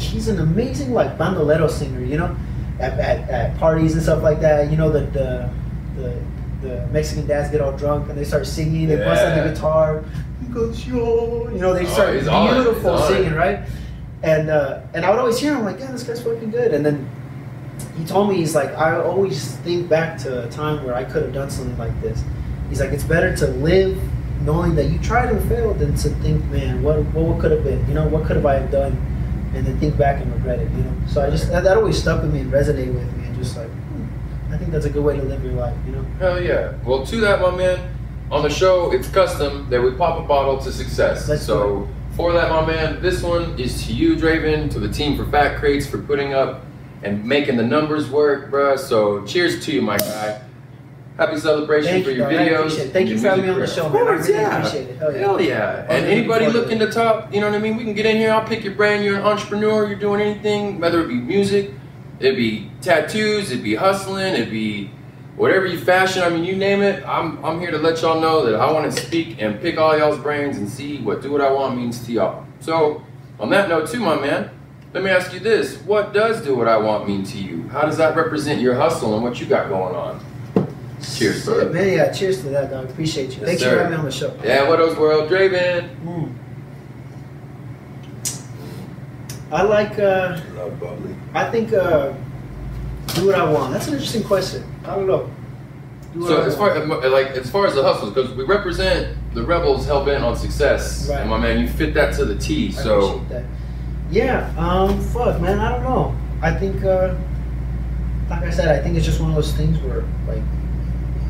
he's 0.00 0.28
an 0.28 0.40
amazing 0.40 0.92
like 0.92 1.16
bandolero 1.18 1.68
singer, 1.68 2.00
you 2.04 2.16
know, 2.18 2.34
at, 2.78 2.98
at, 2.98 3.28
at 3.30 3.58
parties 3.58 3.92
and 3.94 4.02
stuff 4.02 4.22
like 4.22 4.40
that. 4.40 4.70
You 4.70 4.76
know, 4.76 4.90
the 4.90 5.00
the 5.18 5.50
the, 5.96 6.22
the 6.68 6.86
Mexican 6.88 7.26
dads 7.26 7.50
get 7.50 7.60
all 7.60 7.72
drunk 7.76 8.08
and 8.08 8.18
they 8.18 8.24
start 8.24 8.46
singing. 8.46 8.88
They 8.88 8.96
bust 8.96 9.22
out 9.22 9.44
the 9.44 9.50
guitar. 9.52 10.04
Yo, 10.52 11.48
you 11.52 11.58
know, 11.60 11.72
they 11.74 11.86
Oh, 11.86 11.88
start 11.90 12.16
it. 12.16 12.24
beautiful 12.24 12.90
on 12.90 13.08
singing, 13.08 13.34
right? 13.34 13.60
And 14.22 14.50
uh, 14.50 14.80
and 14.94 15.04
I 15.04 15.10
would 15.10 15.18
always 15.18 15.38
hear 15.38 15.54
him 15.54 15.64
like, 15.64 15.78
yeah, 15.78 15.92
this 15.92 16.02
guy's 16.02 16.22
fucking 16.22 16.50
good. 16.50 16.74
And 16.74 16.84
then 16.84 17.08
he 17.96 18.04
told 18.04 18.28
me 18.28 18.36
he's 18.36 18.54
like, 18.54 18.70
I 18.76 19.00
always 19.00 19.56
think 19.58 19.88
back 19.88 20.18
to 20.18 20.44
a 20.46 20.50
time 20.50 20.84
where 20.84 20.94
I 20.94 21.04
could 21.04 21.22
have 21.22 21.32
done 21.32 21.50
something 21.50 21.78
like 21.78 21.98
this. 22.02 22.22
He's 22.68 22.80
like, 22.80 22.90
it's 22.90 23.04
better 23.04 23.34
to 23.36 23.46
live 23.46 23.96
knowing 24.42 24.74
that 24.74 24.86
you 24.86 24.98
tried 24.98 25.28
and 25.30 25.46
failed 25.48 25.78
than 25.78 25.94
to 25.96 26.08
think, 26.20 26.44
man, 26.46 26.82
what 26.82 26.98
what 27.14 27.40
could 27.40 27.52
have 27.52 27.62
been? 27.64 27.86
You 27.86 27.94
know, 27.94 28.08
what 28.08 28.24
could 28.26 28.36
have 28.36 28.46
I 28.46 28.54
have 28.54 28.70
done? 28.70 28.96
And 29.52 29.66
then 29.66 29.78
think 29.80 29.98
back 29.98 30.22
and 30.22 30.32
regret 30.32 30.60
it. 30.60 30.70
You 30.70 30.84
know. 30.84 30.94
So 31.08 31.22
I 31.22 31.30
just 31.30 31.48
that, 31.48 31.64
that 31.64 31.76
always 31.76 32.00
stuck 32.00 32.22
with 32.22 32.32
me 32.32 32.40
and 32.40 32.52
resonated 32.52 32.94
with 32.94 33.16
me, 33.16 33.26
and 33.26 33.36
just 33.36 33.56
like, 33.56 33.68
hmm, 33.68 34.52
I 34.52 34.58
think 34.58 34.70
that's 34.70 34.86
a 34.86 34.90
good 34.90 35.04
way 35.04 35.16
to 35.16 35.22
live 35.22 35.42
your 35.42 35.54
life. 35.54 35.76
You 35.86 35.92
know. 35.92 36.04
Hell 36.18 36.42
yeah. 36.42 36.74
Well, 36.84 37.04
to 37.06 37.20
that, 37.20 37.40
my 37.40 37.50
man, 37.54 37.94
on 38.30 38.42
the 38.42 38.50
show, 38.50 38.92
it's 38.92 39.08
custom 39.08 39.68
that 39.70 39.82
we 39.82 39.90
pop 39.92 40.22
a 40.22 40.26
bottle 40.26 40.58
to 40.58 40.72
success. 40.72 41.28
Let's 41.28 41.44
so, 41.44 41.88
for 42.12 42.32
that, 42.32 42.50
my 42.50 42.64
man, 42.64 43.02
this 43.02 43.22
one 43.22 43.58
is 43.58 43.86
to 43.86 43.92
you, 43.92 44.14
Draven, 44.14 44.70
to 44.70 44.78
the 44.78 44.88
team 44.88 45.16
for 45.16 45.24
Fat 45.26 45.58
Crates 45.58 45.86
for 45.86 45.98
putting 45.98 46.32
up 46.32 46.64
and 47.02 47.24
making 47.24 47.56
the 47.56 47.62
numbers 47.64 48.08
work, 48.08 48.50
bruh. 48.50 48.78
So, 48.78 49.24
cheers 49.26 49.64
to 49.66 49.72
you, 49.72 49.82
my 49.82 49.98
guy. 49.98 50.42
Happy 51.20 51.38
celebration 51.38 51.90
Thank 51.92 52.04
for 52.06 52.10
you, 52.12 52.16
your 52.16 52.30
dog. 52.30 52.70
Videos. 52.70 52.78
it. 52.78 52.92
Thank 52.92 53.10
you 53.10 53.18
for 53.18 53.28
having 53.28 53.44
me 53.44 53.50
on 53.50 53.60
the 53.60 53.66
show, 53.66 53.90
man. 53.90 53.96
I 53.96 54.00
Of 54.00 54.06
course, 54.16 54.28
really 54.28 54.40
yeah. 54.40 54.56
appreciate 54.58 54.88
it. 54.88 54.96
Hell 54.96 55.12
yeah. 55.12 55.18
Hell 55.18 55.40
yeah. 55.40 55.86
And 55.90 56.04
really 56.04 56.16
anybody 56.16 56.46
looking 56.46 56.78
to 56.78 56.90
talk, 56.90 57.32
you 57.32 57.40
know 57.40 57.50
what 57.50 57.56
I 57.56 57.58
mean? 57.58 57.76
We 57.76 57.84
can 57.84 57.92
get 57.92 58.06
in 58.06 58.16
here. 58.16 58.32
I'll 58.32 58.46
pick 58.46 58.64
your 58.64 58.74
brain. 58.74 59.02
You're 59.02 59.18
an 59.18 59.22
entrepreneur. 59.26 59.86
You're 59.86 59.98
doing 59.98 60.22
anything, 60.22 60.80
whether 60.80 61.02
it 61.04 61.08
be 61.08 61.14
music, 61.16 61.72
it'd 62.20 62.36
be 62.36 62.70
tattoos, 62.80 63.50
it'd 63.50 63.62
be 63.62 63.74
hustling, 63.74 64.32
it'd 64.32 64.50
be 64.50 64.90
whatever 65.36 65.66
you 65.66 65.78
fashion. 65.78 66.22
I 66.22 66.30
mean, 66.30 66.44
you 66.44 66.56
name 66.56 66.80
it. 66.80 67.06
I'm, 67.06 67.44
I'm 67.44 67.60
here 67.60 67.70
to 67.70 67.78
let 67.78 68.00
y'all 68.00 68.20
know 68.20 68.46
that 68.46 68.58
I 68.58 68.72
want 68.72 68.90
to 68.90 69.00
speak 69.00 69.42
and 69.42 69.60
pick 69.60 69.76
all 69.76 69.96
y'all's 69.96 70.18
brains 70.18 70.56
and 70.56 70.70
see 70.70 71.02
what 71.02 71.20
do 71.20 71.30
what 71.30 71.42
I 71.42 71.50
want 71.52 71.76
means 71.76 72.04
to 72.06 72.12
y'all. 72.12 72.46
So, 72.60 73.04
on 73.38 73.50
that 73.50 73.68
note, 73.68 73.90
too, 73.90 74.00
my 74.00 74.16
man, 74.16 74.50
let 74.94 75.04
me 75.04 75.10
ask 75.10 75.34
you 75.34 75.40
this. 75.40 75.76
What 75.82 76.14
does 76.14 76.42
do 76.42 76.56
what 76.56 76.66
I 76.66 76.78
want 76.78 77.06
mean 77.06 77.24
to 77.24 77.38
you? 77.38 77.68
How 77.68 77.82
does 77.82 77.98
that 77.98 78.16
represent 78.16 78.60
your 78.62 78.74
hustle 78.74 79.14
and 79.14 79.22
what 79.22 79.38
you 79.38 79.46
got 79.46 79.68
going 79.68 79.94
on? 79.94 80.20
Cheers, 81.02 81.36
Shit, 81.36 81.44
brother. 81.44 81.70
man. 81.70 81.88
Yeah, 81.88 82.12
cheers 82.12 82.42
to 82.42 82.48
that, 82.50 82.70
dog. 82.70 82.90
Appreciate 82.90 83.30
you. 83.30 83.38
Yes, 83.38 83.44
Thank 83.46 83.60
you 83.60 83.64
sir. 83.66 83.70
for 83.70 83.76
having 83.78 83.92
me 83.92 83.98
on 83.98 84.04
the 84.04 84.10
show. 84.12 84.34
Yeah, 84.44 84.68
what 84.68 84.80
else, 84.80 84.96
World, 84.96 85.30
Draven. 85.30 85.88
Mm. 86.04 86.34
I 89.52 89.62
like. 89.62 89.98
uh 89.98 90.40
Love 90.56 90.78
bubbly. 90.80 91.14
I 91.34 91.50
think. 91.50 91.72
uh 91.72 92.12
Do 93.14 93.26
what 93.26 93.34
I 93.34 93.50
want. 93.50 93.72
That's 93.72 93.88
an 93.88 93.94
interesting 93.94 94.22
question. 94.24 94.62
I 94.84 94.94
don't 94.94 95.06
know. 95.06 95.28
Do 96.12 96.20
what 96.20 96.28
So 96.28 96.42
as 96.42 96.56
far 96.56 96.78
like 96.84 97.28
as 97.32 97.50
far 97.50 97.66
as 97.66 97.74
the 97.74 97.82
hustles, 97.82 98.12
because 98.12 98.32
we 98.36 98.44
represent 98.44 99.16
the 99.34 99.42
rebels 99.42 99.86
hell 99.86 100.04
bent 100.04 100.22
on 100.24 100.36
success, 100.36 101.08
Right. 101.08 101.20
and 101.20 101.30
my 101.30 101.38
man, 101.38 101.58
you 101.60 101.68
fit 101.68 101.94
that 101.94 102.14
to 102.14 102.24
the 102.24 102.36
T. 102.36 102.70
So 102.72 102.98
appreciate 103.16 103.28
that. 103.30 103.44
Yeah, 104.10 104.52
um, 104.58 105.00
fuck, 105.00 105.40
man, 105.40 105.60
I 105.60 105.70
don't 105.70 105.84
know. 105.84 106.14
I 106.42 106.52
think, 106.52 106.84
uh, 106.84 107.14
like 108.28 108.42
I 108.42 108.50
said, 108.50 108.68
I 108.76 108.82
think 108.82 108.96
it's 108.96 109.06
just 109.06 109.20
one 109.20 109.30
of 109.30 109.36
those 109.36 109.52
things 109.52 109.78
where, 109.78 110.02
like, 110.26 110.42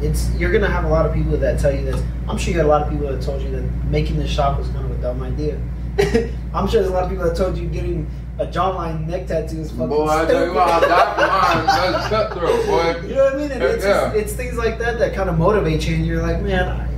it's 0.03 0.31
you're 0.37 0.53
gonna 0.53 0.71
have 0.71 0.85
a 0.85 0.89
lot 0.89 1.07
of 1.07 1.15
people 1.15 1.37
that 1.37 1.59
tell 1.61 1.75
you 1.75 1.85
this. 1.85 2.03
I'm 2.29 2.39
sure 2.39 2.53
you 2.53 2.59
had 2.59 2.67
a 2.67 2.69
lot 2.69 2.83
of 2.83 2.91
people 2.91 3.09
that 3.09 3.21
told 3.23 3.43
you 3.43 3.51
that 3.51 3.63
making 3.87 4.17
this 4.19 4.31
shop 4.31 4.59
was 4.59 4.69
kind 4.69 4.85
of 4.85 4.91
a 4.93 5.03
dumb 5.03 5.23
idea. 5.23 5.61
I'm 6.55 6.67
sure 6.69 6.81
there's 6.81 6.91
a 6.91 6.95
lot 6.95 7.05
of 7.05 7.11
people 7.11 7.25
that 7.25 7.37
told 7.37 7.57
you 7.59 7.67
getting 7.69 8.09
a 8.39 8.47
jawline 8.47 9.07
neck 9.07 9.27
tattoo 9.27 9.61
is 9.61 9.71
fucking 9.71 9.89
boy, 9.89 10.07
I 10.09 10.25
tell 10.25 10.47
you 10.47 10.55
what, 10.55 10.67
I'll 10.69 10.81
die 10.81 11.15
for 11.15 11.67
mine. 11.67 11.93
That's 11.93 12.09
cutthroat, 12.09 12.67
boy. 12.67 13.01
You 13.09 13.15
know 13.17 13.25
what 13.25 13.35
I 13.35 13.37
mean? 13.37 13.51
And 13.51 13.63
it's, 13.63 13.85
Yeah. 13.85 14.05
just, 14.05 14.17
it's 14.17 14.33
things 14.33 14.57
like 14.57 14.79
that 14.79 14.99
that 14.99 15.15
kind 15.15 15.29
of 15.29 15.37
motivate 15.39 15.87
you, 15.87 15.97
and 15.97 16.07
you're 16.07 16.23
like, 16.23 16.41
man, 16.41 16.67
I, 16.69 16.89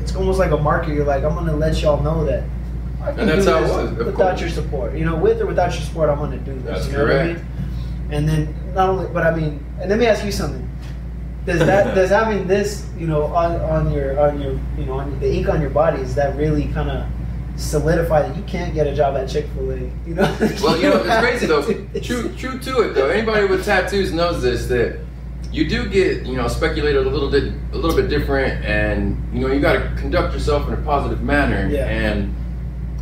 it's 0.00 0.14
almost 0.16 0.38
like 0.38 0.52
a 0.52 0.56
marker. 0.56 0.90
You're 0.92 1.04
like, 1.04 1.22
I'm 1.22 1.34
gonna 1.34 1.54
let 1.56 1.82
y'all 1.82 2.02
know 2.02 2.24
that. 2.24 2.44
And 3.18 3.28
that's 3.28 3.46
how 3.46 3.58
it 3.58 3.62
was, 3.62 3.92
without 3.92 4.14
course. 4.16 4.40
your 4.40 4.50
support. 4.50 4.94
You 4.94 5.04
know, 5.04 5.16
with 5.16 5.40
or 5.42 5.46
without 5.46 5.72
your 5.74 5.82
support, 5.82 6.08
I'm 6.08 6.18
gonna 6.18 6.38
do 6.38 6.54
this. 6.54 6.64
That's 6.64 6.86
you 6.86 6.92
know 6.94 7.02
what 7.04 7.12
I 7.12 7.14
correct. 7.24 7.40
mean? 7.40 7.46
And 8.12 8.28
then 8.28 8.72
not 8.74 8.88
only, 8.88 9.06
but 9.12 9.24
I 9.26 9.34
mean, 9.34 9.62
and 9.80 9.90
let 9.90 9.98
me 9.98 10.06
ask 10.06 10.24
you 10.24 10.32
something. 10.32 10.66
Does 11.46 11.60
that 11.60 11.94
does 11.94 12.10
having 12.10 12.46
this, 12.46 12.86
you 12.98 13.06
know, 13.06 13.24
on, 13.24 13.60
on 13.60 13.92
your 13.92 14.18
on 14.20 14.40
your 14.40 14.52
you 14.78 14.86
know 14.86 14.94
on 14.94 15.18
the 15.20 15.32
ink 15.32 15.48
on 15.48 15.60
your 15.60 15.70
body, 15.70 16.02
is 16.02 16.14
that 16.14 16.36
really 16.36 16.68
kind 16.68 16.90
of 16.90 17.06
solidify 17.56 18.22
that 18.22 18.36
you 18.36 18.42
can't 18.44 18.74
get 18.74 18.86
a 18.86 18.94
job 18.94 19.16
at 19.16 19.28
Chick 19.28 19.46
Fil 19.54 19.70
A? 19.72 19.76
You 20.06 20.14
know. 20.14 20.36
Well, 20.62 20.76
you 20.76 20.90
know, 20.90 21.02
it's 21.04 21.18
crazy 21.18 21.46
though. 21.46 21.62
True, 22.00 22.34
true 22.34 22.58
to 22.58 22.80
it 22.82 22.94
though. 22.94 23.08
Anybody 23.08 23.46
with 23.46 23.64
tattoos 23.64 24.12
knows 24.12 24.42
this 24.42 24.66
that 24.66 25.00
you 25.52 25.68
do 25.68 25.88
get, 25.88 26.24
you 26.26 26.36
know, 26.36 26.46
speculated 26.48 27.06
a 27.06 27.10
little 27.10 27.30
bit, 27.30 27.52
a 27.72 27.76
little 27.76 27.96
bit 27.96 28.08
different, 28.08 28.64
and 28.64 29.18
you 29.32 29.40
know, 29.40 29.52
you 29.52 29.60
got 29.60 29.72
to 29.72 29.94
conduct 29.96 30.32
yourself 30.32 30.68
in 30.68 30.74
a 30.74 30.82
positive 30.82 31.22
manner. 31.22 31.68
Yeah. 31.68 31.86
And 31.86 32.34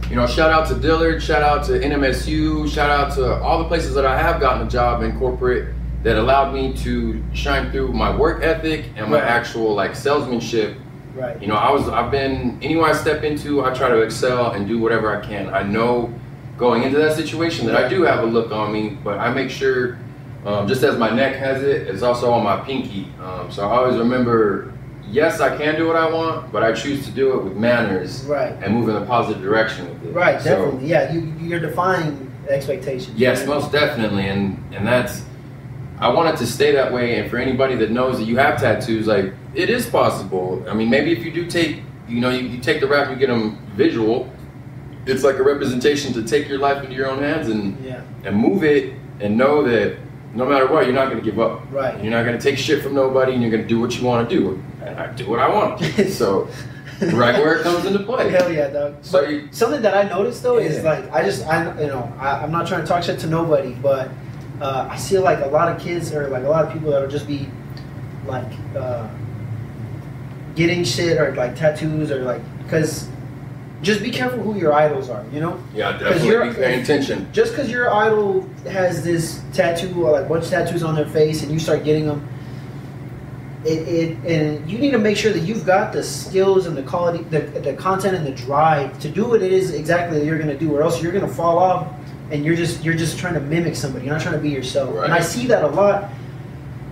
you 0.08 0.16
know, 0.16 0.26
shout 0.26 0.50
out 0.50 0.66
to 0.68 0.74
Dillard, 0.74 1.22
shout 1.22 1.42
out 1.42 1.66
to 1.66 1.72
NMSU, 1.72 2.70
shout 2.70 2.88
out 2.88 3.14
to 3.16 3.34
all 3.42 3.58
the 3.58 3.68
places 3.68 3.94
that 3.94 4.06
I 4.06 4.18
have 4.18 4.40
gotten 4.40 4.66
a 4.66 4.70
job 4.70 5.02
in 5.02 5.18
corporate 5.18 5.74
that 6.02 6.16
allowed 6.16 6.52
me 6.54 6.72
to 6.72 7.22
shine 7.34 7.70
through 7.70 7.92
my 7.92 8.14
work 8.14 8.42
ethic 8.42 8.86
and 8.96 9.10
my 9.10 9.16
Right. 9.20 9.24
actual 9.24 9.74
like 9.74 9.94
salesmanship 9.96 10.74
Right. 11.16 11.40
you 11.42 11.48
know, 11.48 11.54
I 11.56 11.72
was 11.72 11.88
I've 11.88 12.12
been 12.12 12.58
anywhere 12.62 12.90
I 12.90 12.92
step 12.92 13.24
into, 13.24 13.64
I 13.64 13.74
try 13.74 13.88
to 13.88 14.02
excel 14.02 14.52
and 14.52 14.68
do 14.68 14.78
whatever 14.78 15.10
I 15.16 15.20
can. 15.20 15.52
I 15.52 15.62
know 15.64 16.12
going 16.56 16.84
into 16.84 16.98
that 16.98 17.16
situation 17.16 17.66
that 17.66 17.74
I 17.76 17.88
do 17.88 18.02
have 18.02 18.22
a 18.22 18.26
look 18.26 18.52
on 18.52 18.72
me, 18.72 18.96
but 19.02 19.18
I 19.18 19.28
make 19.32 19.50
sure, 19.50 19.98
um, 20.46 20.68
just 20.68 20.82
as 20.84 20.96
my 20.96 21.10
neck 21.10 21.34
has 21.36 21.62
it, 21.64 21.88
it's 21.88 22.02
also 22.02 22.30
on 22.30 22.44
my 22.44 22.56
pinky. 22.58 23.08
Um, 23.20 23.50
so 23.50 23.66
I 23.68 23.78
always 23.78 23.96
remember, 23.96 24.72
yes, 25.10 25.40
I 25.40 25.56
can 25.56 25.74
do 25.76 25.88
what 25.88 25.96
I 25.96 26.08
want, 26.08 26.52
but 26.52 26.62
I 26.62 26.72
choose 26.72 27.04
to 27.06 27.10
do 27.10 27.32
it 27.38 27.42
with 27.44 27.56
manners 27.56 28.24
Right. 28.28 28.54
and 28.62 28.74
move 28.74 28.88
in 28.88 28.96
a 28.96 29.00
positive 29.04 29.42
direction 29.42 29.88
with 29.88 30.04
it. 30.10 30.14
Right, 30.14 30.40
So, 30.40 30.50
definitely. 30.50 30.88
Yeah, 30.88 31.12
you 31.12 31.32
you're 31.40 31.60
defying 31.60 32.30
expectations. 32.48 33.16
Yes, 33.18 33.44
most 33.44 33.72
definitely, 33.72 34.28
and 34.28 34.62
and 34.72 34.86
that's. 34.86 35.22
I 36.00 36.08
want 36.10 36.32
it 36.34 36.36
to 36.38 36.46
stay 36.46 36.72
that 36.72 36.92
way, 36.92 37.18
and 37.18 37.30
for 37.30 37.38
anybody 37.38 37.74
that 37.76 37.90
knows 37.90 38.18
that 38.18 38.24
you 38.24 38.36
have 38.38 38.60
tattoos, 38.60 39.06
like 39.06 39.32
it 39.54 39.68
is 39.70 39.86
possible. 39.86 40.64
I 40.68 40.74
mean, 40.74 40.88
maybe 40.90 41.12
if 41.12 41.24
you 41.24 41.32
do 41.32 41.46
take, 41.46 41.82
you 42.08 42.20
know, 42.20 42.30
you, 42.30 42.46
you 42.46 42.58
take 42.58 42.80
the 42.80 42.86
rap, 42.86 43.10
you 43.10 43.16
get 43.16 43.28
them 43.28 43.58
visual. 43.74 44.32
It's 45.06 45.24
like 45.24 45.36
a 45.36 45.42
representation 45.42 46.12
to 46.14 46.22
take 46.22 46.48
your 46.48 46.58
life 46.58 46.82
into 46.84 46.94
your 46.94 47.08
own 47.08 47.18
hands 47.20 47.48
and 47.48 47.82
Yeah. 47.84 48.02
and 48.24 48.36
move 48.36 48.62
it, 48.62 48.94
and 49.20 49.36
know 49.36 49.62
that 49.64 49.96
no 50.34 50.44
matter 50.46 50.66
what, 50.66 50.84
you're 50.84 50.94
not 50.94 51.06
going 51.10 51.18
to 51.18 51.24
give 51.24 51.40
up. 51.40 51.62
Right. 51.72 52.00
You're 52.02 52.12
not 52.12 52.24
going 52.24 52.38
to 52.38 52.42
take 52.42 52.58
shit 52.58 52.82
from 52.82 52.94
nobody, 52.94 53.32
and 53.32 53.42
you're 53.42 53.50
going 53.50 53.62
to 53.62 53.68
do 53.68 53.80
what 53.80 53.98
you 53.98 54.06
want 54.06 54.28
to 54.28 54.36
do. 54.36 54.62
And 54.84 54.98
I 55.00 55.12
do 55.12 55.28
what 55.28 55.40
I 55.40 55.48
want. 55.48 55.80
so, 56.10 56.48
right 57.00 57.34
where 57.40 57.56
it 57.56 57.62
comes 57.62 57.84
into 57.86 58.00
play. 58.00 58.30
Hell 58.30 58.52
yeah, 58.52 58.68
dog. 58.68 58.96
So 59.02 59.22
you- 59.22 59.48
something 59.50 59.82
that 59.82 59.94
I 59.96 60.08
noticed 60.08 60.42
though 60.42 60.58
is 60.58 60.84
like 60.84 61.10
I 61.12 61.24
just 61.24 61.44
I 61.46 61.80
you 61.80 61.86
know 61.88 62.12
I, 62.20 62.42
I'm 62.42 62.52
not 62.52 62.66
trying 62.68 62.82
to 62.82 62.86
talk 62.86 63.02
shit 63.02 63.18
to 63.20 63.26
nobody, 63.26 63.72
but 63.72 64.10
uh, 64.60 64.88
I 64.90 64.96
see 64.96 65.18
like 65.18 65.40
a 65.40 65.46
lot 65.46 65.74
of 65.74 65.80
kids 65.80 66.12
or 66.12 66.28
like 66.28 66.44
a 66.44 66.48
lot 66.48 66.64
of 66.64 66.72
people 66.72 66.90
that'll 66.90 67.08
just 67.08 67.26
be 67.26 67.48
like 68.26 68.50
uh, 68.76 69.08
getting 70.54 70.84
shit 70.84 71.18
or 71.18 71.34
like 71.34 71.54
tattoos 71.56 72.10
or 72.10 72.22
like 72.22 72.42
because 72.64 73.08
just 73.80 74.02
be 74.02 74.10
careful 74.10 74.40
who 74.42 74.58
your 74.58 74.72
idols 74.72 75.08
are, 75.08 75.24
you 75.32 75.40
know. 75.40 75.62
Yeah, 75.72 75.92
definitely 75.92 76.26
you're- 76.28 76.48
be 76.48 76.54
paying 76.56 76.82
attention. 76.82 77.28
Just 77.32 77.52
because 77.52 77.70
your 77.70 77.92
idol 77.94 78.48
has 78.64 79.04
this 79.04 79.40
tattoo 79.52 80.04
or 80.04 80.10
like 80.12 80.28
bunch 80.28 80.44
of 80.44 80.50
tattoos 80.50 80.82
on 80.82 80.96
their 80.96 81.06
face 81.06 81.42
and 81.42 81.52
you 81.52 81.60
start 81.60 81.84
getting 81.84 82.06
them, 82.06 82.28
it, 83.64 83.88
it 83.88 84.16
and 84.26 84.68
you 84.68 84.78
need 84.78 84.90
to 84.90 84.98
make 84.98 85.16
sure 85.16 85.32
that 85.32 85.40
you've 85.40 85.64
got 85.64 85.92
the 85.92 86.02
skills 86.02 86.66
and 86.66 86.76
the 86.76 86.82
quality, 86.82 87.22
the, 87.24 87.40
the 87.60 87.74
content 87.74 88.16
and 88.16 88.26
the 88.26 88.32
drive 88.32 88.98
to 88.98 89.08
do 89.08 89.26
what 89.26 89.42
it 89.42 89.52
is 89.52 89.72
exactly 89.72 90.18
that 90.18 90.24
you're 90.26 90.38
going 90.38 90.48
to 90.50 90.58
do, 90.58 90.74
or 90.74 90.82
else 90.82 91.00
you're 91.00 91.12
going 91.12 91.26
to 91.26 91.32
fall 91.32 91.58
off 91.58 91.92
and 92.30 92.44
you're 92.44 92.56
just 92.56 92.84
you're 92.84 92.94
just 92.94 93.18
trying 93.18 93.34
to 93.34 93.40
mimic 93.40 93.74
somebody. 93.76 94.04
You're 94.06 94.14
not 94.14 94.22
trying 94.22 94.34
to 94.34 94.40
be 94.40 94.50
yourself. 94.50 94.94
Right. 94.94 95.04
And 95.04 95.14
I 95.14 95.20
see 95.20 95.46
that 95.46 95.64
a 95.64 95.68
lot, 95.68 96.10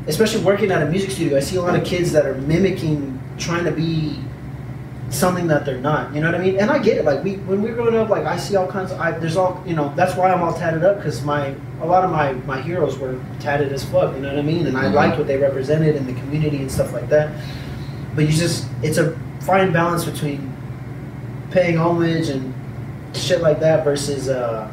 especially 0.06 0.42
working 0.44 0.70
at 0.70 0.82
a 0.82 0.86
music 0.86 1.10
studio. 1.10 1.36
I 1.36 1.40
see 1.40 1.56
a 1.56 1.62
lot 1.62 1.76
of 1.76 1.84
kids 1.84 2.12
that 2.12 2.26
are 2.26 2.34
mimicking, 2.36 3.20
trying 3.38 3.64
to 3.64 3.70
be 3.72 4.18
something 5.10 5.46
that 5.46 5.64
they're 5.64 5.78
not. 5.80 6.12
You 6.14 6.20
know 6.20 6.26
what 6.32 6.40
I 6.40 6.42
mean? 6.42 6.58
And 6.58 6.70
I 6.70 6.78
get 6.78 6.96
it. 6.98 7.04
Like 7.04 7.22
we, 7.22 7.36
when 7.36 7.62
we 7.62 7.70
were 7.70 7.76
growing 7.76 7.96
up, 7.96 8.08
like 8.08 8.24
I 8.24 8.36
see 8.36 8.56
all 8.56 8.66
kinds 8.66 8.90
of. 8.92 9.00
I, 9.00 9.12
there's 9.12 9.36
all 9.36 9.62
you 9.66 9.76
know. 9.76 9.92
That's 9.94 10.16
why 10.16 10.32
I'm 10.32 10.42
all 10.42 10.54
tatted 10.54 10.82
up 10.84 10.96
because 10.96 11.22
my 11.22 11.54
a 11.80 11.86
lot 11.86 12.02
of 12.04 12.10
my 12.10 12.32
my 12.46 12.60
heroes 12.62 12.98
were 12.98 13.20
tatted 13.38 13.72
as 13.72 13.84
fuck. 13.84 14.14
You 14.14 14.20
know 14.22 14.28
what 14.30 14.38
I 14.38 14.42
mean? 14.42 14.66
And 14.66 14.76
I 14.76 14.84
Mhm. 14.86 14.94
liked 14.94 15.18
what 15.18 15.26
they 15.26 15.36
represented 15.36 15.96
in 15.96 16.06
the 16.06 16.14
community 16.14 16.58
and 16.58 16.70
stuff 16.72 16.92
like 16.92 17.08
that. 17.10 17.30
But 18.14 18.24
you 18.24 18.32
just, 18.32 18.66
it's 18.82 18.96
a 18.96 19.14
fine 19.40 19.72
balance 19.74 20.06
between 20.06 20.50
paying 21.50 21.76
homage 21.76 22.30
and 22.30 22.54
shit 23.14 23.42
like 23.42 23.60
that 23.60 23.84
versus 23.84 24.28
uh 24.30 24.68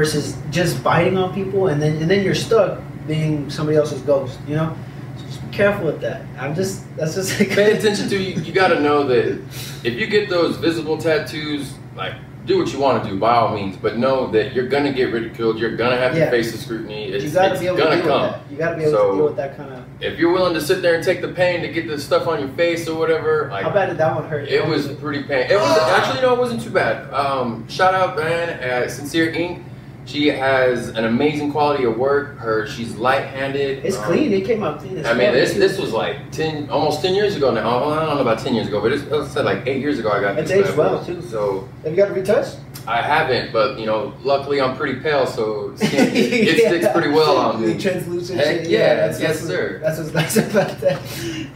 versus 0.00 0.36
just 0.50 0.84
biting 0.84 1.16
on 1.16 1.32
people 1.32 1.68
and 1.68 1.80
then 1.80 1.96
and 2.02 2.10
then 2.10 2.22
you're 2.22 2.34
stuck 2.34 2.80
being 3.06 3.48
somebody 3.48 3.78
else's 3.78 4.02
ghost. 4.02 4.38
You 4.46 4.56
know? 4.56 4.76
So 5.16 5.24
just 5.24 5.50
be 5.50 5.56
careful 5.56 5.86
with 5.86 6.00
that. 6.02 6.20
I'm 6.38 6.54
just 6.54 6.84
that's 6.98 7.14
just 7.14 7.40
like 7.40 7.48
pay 7.48 7.72
attention 7.78 8.08
to 8.10 8.16
you, 8.18 8.40
you 8.42 8.52
got 8.52 8.68
to 8.68 8.80
know 8.80 9.04
that 9.04 9.42
if 9.82 9.94
you 9.94 10.06
get 10.06 10.28
those 10.28 10.56
visible 10.58 10.98
tattoos 10.98 11.72
like 11.96 12.12
do 12.44 12.58
what 12.58 12.72
you 12.72 12.78
want 12.78 13.02
to 13.02 13.10
do 13.10 13.18
by 13.18 13.34
all 13.34 13.52
means 13.56 13.76
but 13.76 13.96
know 13.98 14.30
that 14.30 14.52
you're 14.54 14.68
gonna 14.68 14.92
get 14.92 15.12
ridiculed 15.12 15.58
you're 15.58 15.74
gonna 15.76 15.96
have 15.96 16.16
Yeah. 16.16 16.26
to 16.26 16.30
face 16.30 16.52
the 16.52 16.58
scrutiny 16.58 17.06
it's, 17.08 17.24
you 17.24 17.30
gotta 17.30 17.54
it's 17.54 17.60
be 17.60 17.66
able 17.66 17.78
to 17.78 17.82
gonna 17.82 17.96
deal 17.96 18.04
come 18.06 18.22
with 18.22 18.30
that. 18.32 18.50
You 18.52 18.56
gotta 18.56 18.76
be 18.76 18.82
able 18.84 18.92
So- 18.92 19.10
to 19.10 19.16
deal 19.16 19.24
with 19.24 19.36
that 19.36 19.56
kind 19.56 19.72
of. 19.72 19.82
if 20.00 20.16
you're 20.16 20.32
willing 20.32 20.54
to 20.54 20.60
sit 20.60 20.80
there 20.80 20.94
and 20.94 21.02
take 21.02 21.22
the 21.22 21.28
pain 21.28 21.60
to 21.62 21.68
get 21.68 21.88
the 21.88 21.98
stuff 21.98 22.28
on 22.28 22.38
your 22.38 22.50
face 22.50 22.86
or 22.86 22.96
whatever 22.96 23.48
like 23.50 23.64
How 23.64 23.70
bad 23.70 23.86
did 23.88 23.98
that 23.98 24.14
one 24.14 24.28
hurt? 24.28 24.46
it 24.48 24.64
was 24.64 24.86
pretty 24.86 25.24
pain 25.24 25.50
it 25.50 25.56
was 25.58 25.78
actually 25.98 26.22
no 26.22 26.34
it 26.34 26.38
wasn't 26.38 26.62
too 26.62 26.70
bad 26.70 27.12
um, 27.12 27.66
shout 27.68 27.94
out 27.94 28.16
man 28.16 28.48
at 28.60 28.92
sincere 28.92 29.28
ink 29.32 29.64
she 30.06 30.28
has 30.28 30.88
an 30.90 31.04
amazing 31.04 31.50
quality 31.52 31.84
of 31.84 31.96
work 31.98 32.38
her 32.38 32.66
she's 32.66 32.94
light-handed 32.94 33.84
It's 33.84 33.96
um, 33.96 34.04
clean. 34.04 34.32
It 34.32 34.44
came 34.46 34.62
out 34.62 34.78
clean. 34.80 35.04
I 35.04 35.12
mean, 35.14 35.32
this 35.32 35.52
too. 35.54 35.58
this 35.58 35.78
was 35.78 35.92
like 35.92 36.30
ten, 36.32 36.70
almost 36.70 37.02
ten 37.02 37.14
years 37.14 37.36
ago 37.36 37.50
now. 37.52 37.84
I 37.90 38.06
don't 38.06 38.14
know 38.16 38.22
about 38.22 38.38
ten 38.38 38.54
years 38.54 38.68
ago, 38.68 38.80
but 38.80 38.92
it's, 38.92 39.02
said 39.32 39.44
like 39.44 39.66
eight 39.66 39.80
years 39.80 39.98
ago 39.98 40.10
I 40.10 40.20
got 40.20 40.38
It's 40.38 40.50
this. 40.50 40.68
aged 40.68 40.78
well, 40.78 41.04
too. 41.04 41.20
So 41.22 41.68
Have 41.82 41.90
you 41.92 41.96
got 41.96 42.10
it 42.10 42.14
retouched? 42.14 42.56
I 42.88 43.02
haven't, 43.02 43.52
but 43.52 43.80
you 43.80 43.86
know, 43.86 44.14
luckily 44.22 44.60
I'm 44.60 44.76
pretty 44.76 45.00
pale, 45.00 45.26
so 45.26 45.74
skin, 45.74 45.90
it 46.14 46.56
sticks 46.68 46.86
pretty 46.92 47.08
well 47.08 47.36
on 47.36 47.60
me. 47.60 47.76
translucent 47.76 48.38
Heck 48.38 48.58
shit. 48.60 48.68
yeah, 48.68 48.94
that's, 48.94 49.20
yes, 49.20 49.40
that's 49.40 49.42
what- 49.42 49.50
sir. 49.50 49.78
That's 49.82 49.98
what's 49.98 50.14
nice 50.14 50.36
about 50.50 50.80
that. 50.82 51.00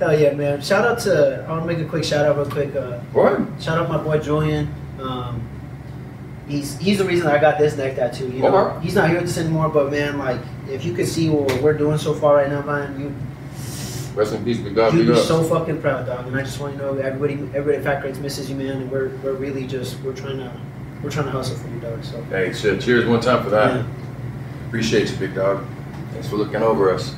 Hell 0.01 0.19
yeah, 0.19 0.33
man. 0.33 0.61
Shout 0.61 0.85
out 0.85 0.99
to. 1.01 1.45
I 1.47 1.51
want 1.53 1.63
to 1.63 1.67
make 1.69 1.79
a 1.79 1.89
quick 1.89 2.03
shout 2.03 2.27
out, 2.27 2.37
real 2.37 2.47
quick. 2.51 2.75
Uh, 2.75 2.99
What? 3.13 3.39
shout 3.63 3.79
out 3.79 3.89
my 3.89 3.99
boy 4.03 4.19
Julian. 4.19 4.75
Um, 5.01 5.41
he's 6.51 6.77
he's 6.79 6.99
the 6.99 7.05
reason 7.05 7.27
I 7.27 7.39
got 7.39 7.59
this 7.59 7.77
neck 7.77 7.97
tattoo. 7.97 8.29
You 8.29 8.43
know, 8.43 8.57
Okay. 8.57 8.85
he's 8.85 8.95
not 8.95 9.09
here 9.09 9.21
with 9.21 9.31
us 9.31 9.39
anymore, 9.39 9.69
but 9.69 9.91
man, 9.91 10.19
like 10.19 10.41
if 10.69 10.85
you 10.85 10.93
could 10.93 11.07
see 11.09 11.31
what 11.31 11.63
we're 11.63 11.73
doing 11.73 11.99
so 11.99 12.13
far 12.15 12.35
right 12.35 12.49
now, 12.49 12.63
man, 12.63 13.01
you 13.01 13.15
Rest 14.15 14.33
in 14.35 14.45
peace, 14.45 14.59
big 14.59 14.75
dog. 14.75 14.93
You'd 14.93 15.07
be 15.07 15.15
so 15.15 15.43
fucking 15.45 15.81
proud, 15.81 16.05
dog. 16.07 16.27
And 16.27 16.37
I 16.37 16.43
just 16.43 16.59
want 16.59 16.77
to 16.77 16.83
know 16.83 16.97
everybody, 16.99 17.35
everybody 17.57 17.77
at 17.77 17.85
Fat 17.85 18.01
Crates 18.01 18.19
misses 18.19 18.51
you, 18.51 18.57
man. 18.57 18.83
And 18.83 18.91
we're, 18.91 19.11
we're 19.23 19.35
really 19.35 19.69
just, 19.69 20.01
we're 20.03 20.15
trying 20.15 20.39
to, 20.39 20.53
we're 21.01 21.11
trying 21.11 21.27
to 21.27 21.31
hustle 21.31 21.57
for 21.57 21.69
you, 21.69 21.79
dog. 21.79 22.03
So. 22.03 22.21
Hey, 22.25 22.53
shit. 22.53 22.81
Cheers 22.81 23.07
one 23.07 23.21
time 23.21 23.45
for 23.45 23.51
that. 23.51 23.77
Yeah. 23.77 23.87
Appreciate 24.67 25.11
you, 25.11 25.17
big 25.17 25.37
dog. 25.37 25.65
Thanks 26.13 26.29
for 26.29 26.37
looking 26.37 26.61
over 26.61 26.93
us. 26.93 27.15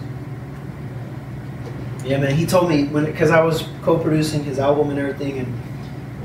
Yeah, 2.04 2.18
man. 2.18 2.34
He 2.34 2.44
told 2.44 2.68
me 2.68 2.84
when 2.84 3.06
because 3.06 3.30
I 3.30 3.42
was 3.42 3.64
co-producing 3.82 4.44
his 4.44 4.58
album 4.58 4.90
and 4.90 4.98
everything, 4.98 5.38
and 5.38 5.62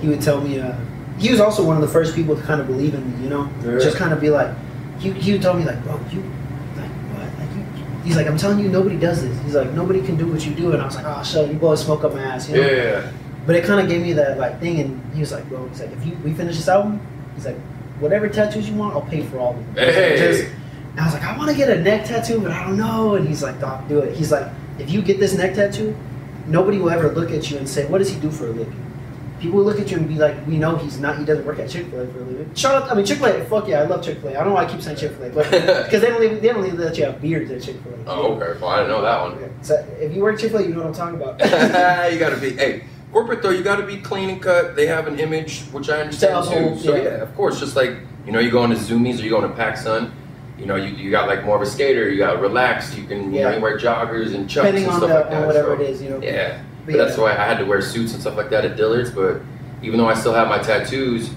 he 0.01 0.09
would 0.09 0.21
tell 0.21 0.41
me. 0.41 0.59
Uh, 0.59 0.75
he 1.17 1.31
was 1.31 1.39
also 1.39 1.63
one 1.65 1.75
of 1.75 1.81
the 1.81 1.87
first 1.87 2.15
people 2.15 2.35
to 2.35 2.41
kind 2.43 2.61
of 2.61 2.67
believe 2.67 2.93
in 2.93 3.03
me, 3.17 3.23
you 3.23 3.29
know, 3.29 3.49
Yeah. 3.63 3.79
just 3.79 3.97
kind 3.97 4.13
of 4.13 4.19
be 4.21 4.29
like, 4.29 4.49
he, 4.99 5.11
he 5.11 5.31
would 5.33 5.41
tell 5.41 5.53
me 5.53 5.63
like, 5.65 5.81
bro, 5.83 5.99
you, 6.11 6.21
like 6.75 6.89
what? 7.13 7.39
Like 7.39 7.55
you, 7.55 7.85
he's 8.03 8.15
like, 8.15 8.27
I'm 8.27 8.37
telling 8.37 8.59
you, 8.59 8.69
nobody 8.69 8.97
does 8.97 9.21
this. 9.21 9.39
He's 9.43 9.55
like, 9.55 9.71
nobody 9.71 10.01
can 10.01 10.15
do 10.17 10.27
what 10.27 10.45
you 10.45 10.53
do, 10.53 10.71
and 10.73 10.81
I 10.81 10.85
was 10.85 10.95
like, 10.95 11.05
oh, 11.05 11.23
shut, 11.23 11.47
you 11.49 11.55
blowing 11.55 11.77
smoke 11.77 12.03
up 12.03 12.13
my 12.13 12.21
ass, 12.21 12.49
you 12.49 12.55
know. 12.57 12.67
Yeah. 12.67 13.11
But 13.45 13.55
it 13.55 13.63
kind 13.63 13.79
of 13.79 13.87
gave 13.87 14.01
me 14.01 14.13
that 14.13 14.37
like 14.37 14.59
thing, 14.59 14.79
and 14.81 15.13
he 15.13 15.19
was 15.21 15.31
like, 15.31 15.47
bro, 15.49 15.67
he's 15.69 15.79
like, 15.81 15.91
if 15.91 16.05
you 16.05 16.17
we 16.23 16.33
finish 16.33 16.55
this 16.57 16.67
album, 16.67 16.99
he's 17.35 17.45
like, 17.45 17.57
whatever 17.99 18.27
tattoos 18.27 18.69
you 18.69 18.75
want, 18.75 18.93
I'll 18.95 19.01
pay 19.01 19.23
for 19.25 19.39
all 19.39 19.51
of 19.57 19.75
them. 19.75 19.85
Hey. 19.85 20.17
Just- 20.17 20.53
and 20.91 20.99
I 21.01 21.05
was 21.05 21.13
like, 21.13 21.23
I 21.23 21.37
want 21.37 21.51
to 21.51 21.55
get 21.55 21.69
a 21.69 21.79
neck 21.79 22.05
tattoo, 22.05 22.39
but 22.41 22.49
I 22.51 22.63
don't 22.63 22.75
know. 22.77 23.15
And 23.15 23.27
he's 23.27 23.43
like, 23.43 23.59
Doc, 23.59 23.87
do 23.87 23.99
it. 23.99 24.15
He's 24.17 24.31
like, 24.31 24.47
if 24.79 24.89
you 24.89 25.03
get 25.03 25.19
this 25.19 25.35
neck 25.35 25.53
tattoo, 25.53 25.95
nobody 26.47 26.79
will 26.79 26.89
ever 26.89 27.11
look 27.11 27.29
at 27.29 27.51
you 27.51 27.57
and 27.57 27.69
say, 27.69 27.85
what 27.85 27.99
does 27.99 28.09
he 28.09 28.19
do 28.19 28.31
for 28.31 28.47
a 28.47 28.49
living? 28.49 28.86
People 29.39 29.59
will 29.59 29.65
look 29.65 29.79
at 29.79 29.91
you 29.91 29.97
and 29.97 30.07
be 30.07 30.15
like, 30.15 30.47
we 30.47 30.57
know 30.57 30.75
he's 30.75 30.99
not, 30.99 31.19
he 31.19 31.25
doesn't 31.25 31.45
work 31.45 31.59
at 31.59 31.69
Chick 31.69 31.87
Fil 31.87 32.01
A 32.01 32.07
for 32.07 32.19
a 32.19 32.23
living. 32.23 32.53
Shout 32.55 32.81
out, 32.81 32.91
I 32.91 32.95
mean 32.95 33.05
Chick 33.05 33.19
Fil 33.19 33.27
A, 33.27 33.45
fuck 33.45 33.67
yeah, 33.67 33.81
I 33.81 33.83
love 33.85 34.03
Chick 34.03 34.19
Fil 34.19 34.29
A. 34.29 34.31
I 34.31 34.35
don't 34.35 34.47
know 34.49 34.53
why 34.55 34.65
I 34.65 34.71
keep 34.71 34.81
saying 34.81 34.97
Chick 34.97 35.11
Fil 35.11 35.25
A, 35.25 35.29
but 35.29 35.51
because 35.51 36.01
they 36.01 36.09
don't 36.09 36.23
even 36.23 36.41
they 36.41 36.49
don't 36.49 36.65
even 36.65 36.79
let 36.79 36.97
you 36.97 37.05
have 37.05 37.21
beards 37.21 37.51
at 37.51 37.61
Chick 37.61 37.81
Fil 37.83 37.93
A. 37.93 37.97
Oh, 38.07 38.33
okay. 38.33 38.59
Well, 38.59 38.69
I 38.69 38.77
didn't 38.77 38.91
know 38.91 39.01
that 39.01 39.21
one. 39.21 39.63
So 39.63 39.75
if 39.99 40.13
you 40.13 40.21
work 40.21 40.39
Chick 40.39 40.51
Fil 40.51 40.61
A, 40.61 40.63
you 40.63 40.73
know 40.73 40.79
what 40.79 40.87
I'm 40.87 40.93
talking 40.93 41.21
about. 41.21 41.39
you 42.11 42.19
gotta 42.19 42.37
be 42.37 42.51
hey 42.51 42.83
corporate 43.11 43.41
though 43.41 43.49
you 43.49 43.63
gotta 43.63 43.85
be 43.85 43.97
clean 43.97 44.29
and 44.29 44.41
cut 44.41 44.75
they 44.75 44.85
have 44.85 45.07
an 45.07 45.19
image 45.19 45.61
which 45.71 45.89
i 45.89 46.01
understand 46.01 46.45
To 46.45 46.51
too 46.51 46.79
so 46.79 46.95
yeah. 46.95 47.03
yeah. 47.03 47.09
of 47.09 47.33
course 47.35 47.59
just 47.59 47.75
like 47.75 47.97
you 48.25 48.31
know 48.31 48.39
you 48.39 48.51
go 48.51 48.63
into 48.65 48.75
Zumiez 48.75 49.19
or 49.19 49.23
you 49.23 49.29
go 49.29 49.41
into 49.43 49.55
PacSun, 49.55 50.11
you 50.59 50.65
know 50.65 50.75
you, 50.75 50.93
you 50.95 51.09
got 51.09 51.27
like 51.27 51.45
more 51.45 51.55
of 51.55 51.61
a 51.61 51.65
skater 51.65 52.09
you 52.09 52.17
got 52.17 52.41
relaxed 52.41 52.97
you 52.97 53.05
can 53.05 53.33
you 53.33 53.41
know 53.41 53.55
you 53.55 53.61
wear 53.61 53.77
joggers 53.77 54.35
and 54.35 54.49
chucks 54.49 54.67
Depending 54.67 54.83
and 54.85 54.93
stuff 54.93 55.09
the, 55.09 55.15
like 55.15 55.25
on 55.25 55.31
that 55.31 55.47
whatever 55.47 55.77
so, 55.77 55.81
it 55.81 55.89
is, 55.89 56.01
you 56.01 56.09
know. 56.09 56.21
yeah 56.21 56.61
But 56.93 56.97
that's 56.97 57.17
why 57.17 57.31
i 57.31 57.45
had 57.45 57.57
to 57.59 57.65
wear 57.65 57.81
suits 57.81 58.13
and 58.13 58.21
stuff 58.21 58.35
like 58.35 58.49
that 58.49 58.65
at 58.65 58.77
dillard's 58.77 59.11
but 59.11 59.41
even 59.81 59.99
though 59.99 60.07
i 60.07 60.13
still 60.13 60.33
have 60.33 60.47
my 60.47 60.57
tattoos 60.57 61.29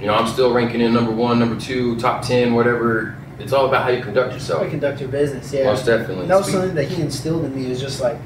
you 0.00 0.06
know 0.06 0.14
i'm 0.14 0.26
still 0.26 0.52
ranking 0.52 0.80
in 0.80 0.92
number 0.92 1.12
one 1.12 1.38
number 1.38 1.58
two 1.60 1.96
top 1.98 2.22
10 2.22 2.54
whatever. 2.54 3.16
It's 3.38 3.52
all 3.52 3.66
about 3.66 3.82
how 3.82 3.90
you 3.90 4.02
conduct 4.02 4.30
How 4.30 4.34
yourself. 4.34 4.62
To 4.62 4.70
conduct 4.70 5.00
your 5.00 5.10
business, 5.10 5.52
yeah. 5.52 5.64
most 5.64 5.84
definitely. 5.84 6.26
That 6.26 6.38
was 6.38 6.50
something 6.50 6.74
that 6.74 6.88
he 6.88 7.02
instilled 7.02 7.44
in 7.44 7.54
me 7.54 7.70
is 7.70 7.80
just 7.80 8.00
like 8.00 8.16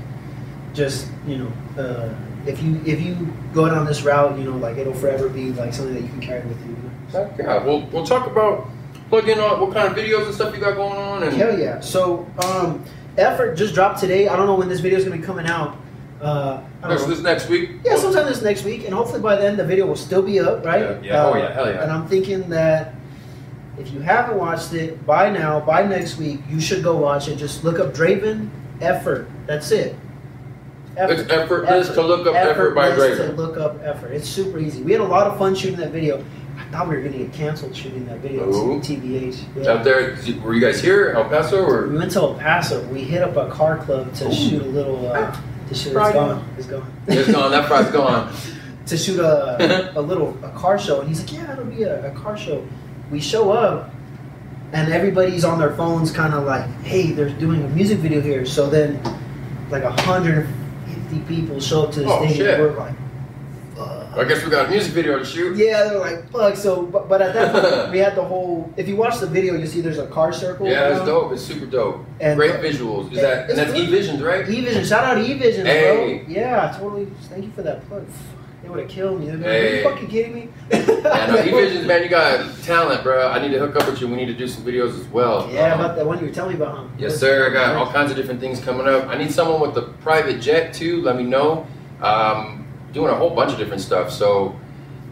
just 0.73 1.09
you 1.27 1.39
know 1.39 1.53
uh, 1.83 2.15
if 2.47 2.63
you 2.63 2.81
if 2.87 3.01
you 3.01 3.17
go 3.53 3.69
down 3.69 3.85
this 3.85 4.03
route 4.03 4.39
you 4.39 4.45
know 4.45 4.57
like 4.57 4.77
it'll 4.77 4.95
forever 4.95 5.29
be 5.29 5.53
like 5.53 5.75
something 5.75 5.95
that 5.95 6.03
you 6.03 6.09
can 6.09 6.21
carry 6.21 6.47
with 6.47 6.61
you, 6.65 6.71
you 6.71 7.31
yeah 7.39 7.63
we'll, 7.65 7.85
we'll 7.87 8.07
talk 8.07 8.29
about 8.29 8.69
plug 9.09 9.29
in 9.29 9.39
on 9.41 9.61
what 9.61 9.75
kind 9.75 9.89
of 9.89 9.97
videos 9.97 10.27
and 10.27 10.35
stuff 10.35 10.55
you 10.55 10.61
got 10.61 10.77
going 10.77 10.97
on 10.97 11.25
and 11.25 11.37
hell 11.37 11.59
yeah. 11.59 11.81
So 11.81 12.31
um 12.45 12.85
effort 13.19 13.57
just 13.57 13.75
dropped 13.75 13.99
today. 13.99 14.29
I 14.29 14.37
don't 14.37 14.47
know 14.47 14.55
when 14.55 14.69
this 14.69 14.81
video 14.81 14.99
is 14.99 15.05
going 15.05 15.17
to 15.17 15.21
be 15.21 15.27
coming 15.27 15.47
out 15.47 15.77
uh 16.23 16.61
this, 16.89 17.05
this 17.07 17.21
next 17.21 17.49
week 17.49 17.71
yeah 17.85 17.97
sometime 17.97 18.27
this 18.27 18.43
next 18.43 18.65
week 18.65 18.85
and 18.85 18.93
hopefully 18.95 19.21
by 19.21 19.37
then 19.37 19.57
the 19.57 19.65
video 19.65 19.87
will 19.87 19.97
still 19.97 20.23
be 20.23 20.39
up 20.39 20.65
right 20.65 20.81
Yeah, 20.83 21.01
yeah. 21.03 21.25
Oh, 21.25 21.33
Uh, 21.33 21.37
yeah. 21.39 21.53
Hell 21.55 21.67
yeah. 21.71 21.83
and 21.83 21.91
i'm 21.91 22.07
thinking 22.09 22.49
that 22.51 22.95
if 23.79 23.91
you 23.93 24.01
haven't 24.01 24.37
watched 24.37 24.75
it 24.75 25.05
by 25.07 25.31
now 25.31 25.61
by 25.61 25.83
next 25.83 26.19
week 26.19 26.41
you 26.49 26.61
should 26.61 26.83
go 26.83 26.97
watch 26.97 27.29
it 27.29 27.37
just 27.37 27.65
look 27.65 27.79
up 27.79 27.95
draven 27.95 28.51
effort 28.81 29.29
that's 29.47 29.71
it 29.71 29.97
Effort. 30.97 31.13
It's 31.21 31.31
effortless 31.33 31.89
to 31.91 32.03
look 32.03 32.27
up 32.27 32.35
effort 32.35 32.75
by 32.75 32.91
Draven. 32.91 33.29
to 33.29 33.33
look 33.33 33.57
up 33.57 33.81
effort. 33.85 34.09
It's 34.09 34.29
super 34.29 34.59
easy. 34.59 34.83
We 34.83 34.91
had 34.91 35.01
a 35.01 35.05
lot 35.05 35.29
of 35.29 35.39
fun 35.39 35.55
shooting 35.55 35.79
that 35.79 35.93
video. 35.93 36.23
I 36.59 36.65
thought 36.73 36.89
we 36.89 36.97
were 36.97 37.01
gonna 37.03 37.17
get 37.17 37.33
canceled 37.33 37.75
shooting 37.77 38.05
that 38.07 38.19
video. 38.19 38.47
Ooh. 38.53 38.81
TBH. 38.81 39.39
Out 39.61 39.65
Yeah. 39.65 39.83
there, 39.85 40.17
were 40.43 40.53
you 40.53 40.61
guys 40.61 40.81
here, 40.83 41.11
in 41.11 41.17
El 41.17 41.25
Paso, 41.27 41.89
We 41.89 41.97
went 41.97 42.11
to 42.13 42.19
El 42.19 42.35
Paso. 42.35 42.83
We 42.89 43.03
hit 43.03 43.23
up 43.23 43.37
a 43.37 43.49
car 43.51 43.79
club 43.79 44.13
to 44.15 44.27
Ooh. 44.27 44.33
shoot 44.33 44.63
a 44.63 44.65
little. 44.67 45.11
Uh, 45.13 45.35
to 45.71 45.75
shoot. 45.75 45.89
It's 45.89 45.93
Friday. 45.95 46.19
gone. 46.19 46.45
It's 46.59 46.67
gone. 46.67 46.93
It's 47.07 47.33
gone. 47.33 47.51
That 47.51 47.67
pride's 47.67 47.91
gone. 48.01 48.33
to 48.87 48.97
shoot 48.99 49.21
a, 49.21 49.93
a 49.99 50.01
little 50.03 50.37
a 50.45 50.51
car 50.51 50.79
show, 50.79 51.01
and 51.01 51.09
he's 51.09 51.21
like, 51.21 51.33
"Yeah, 51.33 51.53
it'll 51.55 51.65
be 51.65 51.83
a, 51.85 52.13
a 52.13 52.15
car 52.15 52.37
show." 52.37 52.67
We 53.11 53.21
show 53.21 53.51
up, 53.53 53.91
and 54.73 54.93
everybody's 54.93 55.45
on 55.45 55.59
their 55.59 55.75
phones, 55.75 56.13
kind 56.13 56.35
of 56.35 56.45
like, 56.45 56.69
"Hey, 56.83 57.13
they're 57.13 57.31
doing 57.31 57.65
a 57.65 57.69
music 57.69 57.99
video 57.99 58.21
here." 58.21 58.45
So 58.45 58.69
then, 58.69 59.01
like 59.71 59.83
a 59.85 59.91
hundred 59.93 60.47
and 60.87 61.09
fifty 61.09 61.21
people 61.21 61.61
show 61.61 61.85
up 61.85 61.93
to 61.93 62.01
the 62.01 62.07
Oh, 62.11 62.25
stage, 62.25 62.37
shit. 62.37 62.55
and 62.61 62.63
we're 62.63 62.77
like, 62.79 62.95
"Fuck." 62.95 63.00
I 64.17 64.25
guess 64.25 64.45
we 64.45 64.51
got 64.51 64.67
a 64.67 64.71
music 64.71 64.93
video 64.93 65.19
to 65.19 65.25
shoot. 65.25 65.57
Yeah, 65.57 65.85
they're 65.85 65.99
like, 65.99 66.31
"Fuck." 66.31 66.57
So, 66.57 66.83
but, 66.83 67.09
but 67.09 67.23
at 67.23 67.33
that 67.35 67.53
point, 67.81 67.93
we 67.93 67.99
had 67.99 68.15
the 68.17 68.25
whole. 68.25 68.73
If 68.77 68.89
you 68.89 68.97
watch 68.97 69.19
the 69.21 69.27
video, 69.27 69.55
you 69.55 69.67
see 69.67 69.81
there's 69.81 69.99
a 69.99 70.07
car 70.09 70.33
circle. 70.33 70.67
Yeah, 70.69 70.89
around. 70.97 71.07
dope. 71.07 71.33
It's 71.33 71.43
super 71.43 71.67
dope. 71.67 72.05
And 72.21 72.37
Great 72.37 72.57
visuals. 72.57 73.13
Is 73.13 73.21
that 73.21 73.49
and 73.51 73.59
that's 73.59 73.71
It's- 73.71 73.89
E-Visions, 73.89 74.21
right? 74.23 74.49
E-Vision, 74.49 74.85
shout 74.85 75.05
out 75.05 75.15
to 75.15 75.25
E-Vision, 75.25 75.65
Hey. 75.67 76.23
bro. 76.27 76.35
Yeah, 76.35 76.77
totally. 76.79 77.07
Thank 77.23 77.45
you 77.45 77.51
for 77.53 77.63
that 77.63 77.87
plug. 77.89 78.05
They 78.63 78.69
would 78.69 78.81
have 78.81 78.89
killed 78.91 79.21
me. 79.21 79.31
Like, 79.33 79.47
Are 79.47 79.75
you 79.77 79.83
fucking 79.85 80.09
kidding 80.09 80.35
me? 80.35 80.49
Yeah, 80.71 81.27
no, 81.33 81.39
E-Visions, 81.45 81.87
man, 81.87 82.03
you 82.03 82.09
got 82.11 82.47
talent, 82.63 83.03
bro. 83.03 83.29
I 83.29 83.39
need 83.41 83.53
to 83.53 83.59
hook 83.59 83.75
up 83.77 83.87
with 83.89 84.01
you. 84.01 84.09
We 84.09 84.17
need 84.17 84.27
to 84.27 84.35
do 84.35 84.47
some 84.47 84.65
videos 84.65 84.99
as 85.01 85.07
well. 85.09 85.49
Yeah, 85.51 85.73
Um, 85.75 85.81
about 85.81 85.97
that 85.97 86.05
one 86.07 86.19
you 86.21 86.27
were 86.27 86.33
telling 86.33 86.59
me 86.59 86.63
about, 86.63 86.77
huh? 86.77 86.85
Yes, 86.99 87.17
sir. 87.17 87.49
I 87.49 87.53
got 87.55 87.75
all 87.77 87.91
kinds 87.91 88.11
of 88.11 88.17
different 88.19 88.39
things 88.41 88.61
coming 88.61 88.87
up. 88.87 89.07
I 89.09 89.17
need 89.17 89.31
someone 89.33 89.61
with 89.61 89.77
a 89.79 89.89
private 90.03 90.41
jet 90.41 90.75
too. 90.75 91.01
Let 91.01 91.17
me 91.17 91.23
know. 91.23 91.67
Um, 92.03 92.60
doing 92.93 93.11
a 93.11 93.15
whole 93.15 93.31
bunch 93.31 93.53
of 93.53 93.59
different 93.59 93.83
stuff. 93.83 94.11
So, 94.11 94.59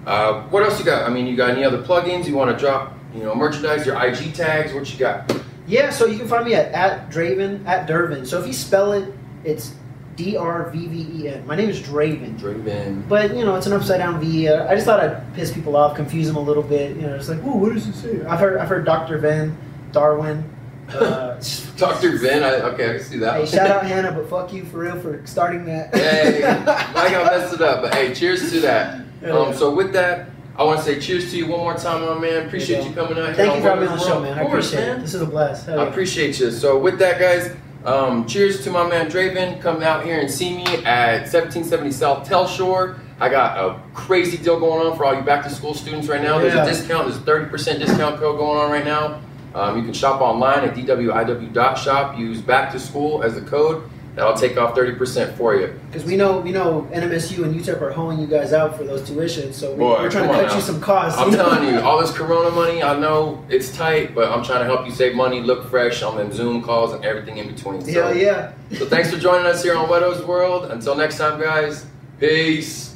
uh, 0.07 0.43
what 0.45 0.63
else 0.63 0.79
you 0.79 0.85
got? 0.85 1.09
I 1.09 1.13
mean, 1.13 1.27
you 1.27 1.37
got 1.37 1.51
any 1.51 1.65
other 1.65 1.83
plugins 1.83 2.27
you 2.27 2.35
want 2.35 2.51
to 2.51 2.57
drop? 2.57 2.95
You 3.15 3.23
know, 3.23 3.35
merchandise, 3.35 3.87
your 3.87 4.03
IG 4.03 4.35
tags. 4.35 4.73
What 4.73 4.91
you 4.93 4.99
got? 4.99 5.33
Yeah, 5.67 5.91
so 5.91 6.07
you 6.07 6.19
can 6.19 6.29
find 6.29 6.45
me 6.45 6.55
at, 6.55 6.73
at 6.73 7.11
Draven, 7.11 7.67
at 7.67 7.87
Dervin. 7.87 8.27
So 8.27 8.41
if 8.41 8.47
you 8.47 8.53
spell 8.53 8.93
it, 8.93 9.13
it's 9.45 9.75
D 10.17 10.37
R 10.37 10.71
V 10.71 10.87
V 10.87 11.23
E 11.23 11.29
N. 11.29 11.47
My 11.47 11.55
name 11.55 11.69
is 11.69 11.81
Draven. 11.81 12.39
Draven. 12.39 13.09
But, 13.09 13.35
you 13.37 13.45
know, 13.45 13.55
it's 13.55 13.67
an 13.67 13.73
upside 13.73 13.99
down 13.99 14.21
V. 14.21 14.49
Uh, 14.49 14.75
just 14.75 14.87
thought 14.87 15.01
I'd 15.01 15.35
piss 15.35 15.53
people 15.53 15.77
off, 15.77 15.95
confuse 15.95 16.27
them 16.27 16.37
a 16.37 16.41
little 16.41 16.63
bit. 16.63 16.97
You 16.97 17.03
know, 17.03 17.15
it's 17.15 17.29
like, 17.29 17.39
ooh, 17.45 17.57
what 17.57 17.75
does 17.75 17.87
it 17.87 17.95
say? 17.95 18.25
I've 18.25 18.41
heard, 18.41 18.59
I've 18.59 18.69
heard 18.69 18.85
Dr. 18.85 19.19
Ven, 19.19 19.57
Darwin. 19.93 20.45
Uh, 20.89 21.41
Dr. 21.77 22.17
Vin. 22.19 22.43
I, 22.43 22.55
okay, 22.73 22.91
I 22.91 22.97
can 22.99 23.05
see 23.05 23.19
that. 23.19 23.41
hey, 23.41 23.47
shout 23.47 23.71
out 23.71 23.85
Hannah, 23.85 24.13
but 24.13 24.29
fuck 24.29 24.53
you 24.53 24.65
for 24.65 24.79
real 24.79 24.99
for 25.01 25.25
starting 25.27 25.65
that. 25.67 25.95
hey, 25.95 26.43
I 26.45 27.11
got 27.11 27.27
messed 27.27 27.55
it 27.55 27.61
up, 27.61 27.83
but 27.83 27.95
hey, 27.95 28.15
cheers 28.15 28.51
to 28.53 28.61
that. 28.61 29.01
Um, 29.31 29.53
so 29.55 29.75
with 29.75 29.93
that, 29.93 30.31
I 30.57 30.65
want 30.65 30.79
to 30.81 30.85
say 30.85 30.99
cheers 30.99 31.31
to 31.31 31.37
you 31.37 31.47
one 31.47 31.61
more 31.61 31.75
time, 31.75 32.03
my 32.05 32.19
man. 32.19 32.47
Appreciate 32.47 32.85
you 32.85 32.93
coming 32.95 33.19
out 33.19 33.27
here. 33.27 33.35
Thank 33.35 33.57
you 33.57 33.61
for 33.63 33.69
having 33.69 33.85
me 33.85 33.91
on 33.91 33.99
the 33.99 34.05
show, 34.05 34.21
man. 34.21 34.33
Of 34.33 34.39
I 34.39 34.43
course, 34.51 34.69
appreciate 34.73 34.87
man. 34.89 34.99
it. 34.99 35.03
This 35.03 35.15
is 35.15 35.23
a 35.23 35.27
blast. 35.27 35.67
Hell 35.67 35.79
I 35.79 35.83
yeah. 35.85 35.89
appreciate 35.91 36.41
you. 36.41 36.51
So 36.51 36.79
with 36.79 36.99
that, 36.99 37.21
guys, 37.21 37.55
um, 37.85 38.27
cheers 38.27 38.65
to 38.65 38.71
my 38.71 38.89
man 38.89 39.09
Draven. 39.11 39.61
Come 39.61 39.83
out 39.83 40.05
here 40.05 40.19
and 40.21 40.31
see 40.31 40.57
me 40.57 40.65
at 40.85 41.21
1770 41.31 41.93
South 41.93 42.29
Telshor. 42.29 42.99
I 43.21 43.29
got 43.29 43.59
a 43.59 43.81
crazy 43.95 44.37
deal 44.37 44.59
going 44.59 44.87
on 44.87 44.97
for 44.97 45.05
all 45.05 45.15
you 45.15 45.23
back 45.23 45.43
to 45.45 45.51
school 45.51 45.75
students 45.75 46.09
right 46.09 46.23
now. 46.23 46.39
There's 46.39 46.55
Yeah. 46.55 46.65
a 46.65 46.67
discount. 46.69 47.07
There's 47.07 47.19
a 47.19 47.21
30% 47.21 47.79
discount 47.81 48.19
code 48.19 48.39
going 48.39 48.59
on 48.59 48.71
right 48.71 48.85
now. 48.85 49.21
Um, 49.55 49.79
you 49.79 49.85
can 49.85 49.93
shop 49.93 50.21
online 50.21 50.65
at 50.65 50.75
dwiw.shop. 50.75 52.19
Use 52.19 52.41
back 52.41 52.73
to 52.73 52.81
school 52.81 53.23
as 53.23 53.35
the 53.35 53.43
code. 53.43 53.89
That'll 54.19 54.35
take 54.35 54.57
off 54.57 54.75
30% 54.75 55.37
for 55.37 55.55
you. 55.55 55.79
Because 55.87 56.05
we 56.05 56.17
know 56.17 56.41
we 56.41 56.51
know 56.51 56.89
NMSU 56.93 57.45
and 57.45 57.55
UTEP 57.55 57.81
are 57.81 57.93
hoeing 57.93 58.19
you 58.19 58.27
guys 58.27 58.53
out 58.53 58.77
for 58.77 58.83
those 58.83 59.09
tuitions, 59.09 59.55
so 59.55 59.73
we, 59.75 59.85
we're 59.85 60.11
trying 60.11 60.29
to 60.29 60.35
cut 60.35 60.57
you 60.57 60.61
some 60.61 60.81
costs. 60.81 61.21
I'm 61.21 61.31
telling 61.43 61.73
you, 61.73 61.79
all 61.81 62.01
this 62.01 62.11
Corona 62.11 62.51
money, 62.51 62.83
I 62.83 62.99
know 62.99 63.45
it's 63.49 63.71
tight, 63.77 64.17
but 64.17 64.33
I'm 64.33 64.43
trying 64.43 64.59
to 64.59 64.65
help 64.65 64.85
you 64.87 64.93
save 64.93 65.15
money, 65.15 65.41
look 65.41 65.71
fresh 65.71 66.03
on 66.03 66.17
them 66.17 66.33
Zoom 66.33 66.65
calls 66.65 66.95
and 66.95 67.05
everything 67.05 67.39
in 67.39 67.47
between. 67.47 67.81
So, 67.85 67.93
Hell 67.93 68.17
yeah. 68.17 68.55
so 68.77 68.87
thanks 68.87 69.09
for 69.09 69.21
joining 69.21 69.47
us 69.47 69.63
here 69.63 69.77
on 69.77 69.89
Whetto's 69.89 70.25
World. 70.25 70.73
Until 70.73 70.97
next 70.97 71.19
time, 71.19 71.41
guys. 71.41 71.87
Peace. 72.19 72.88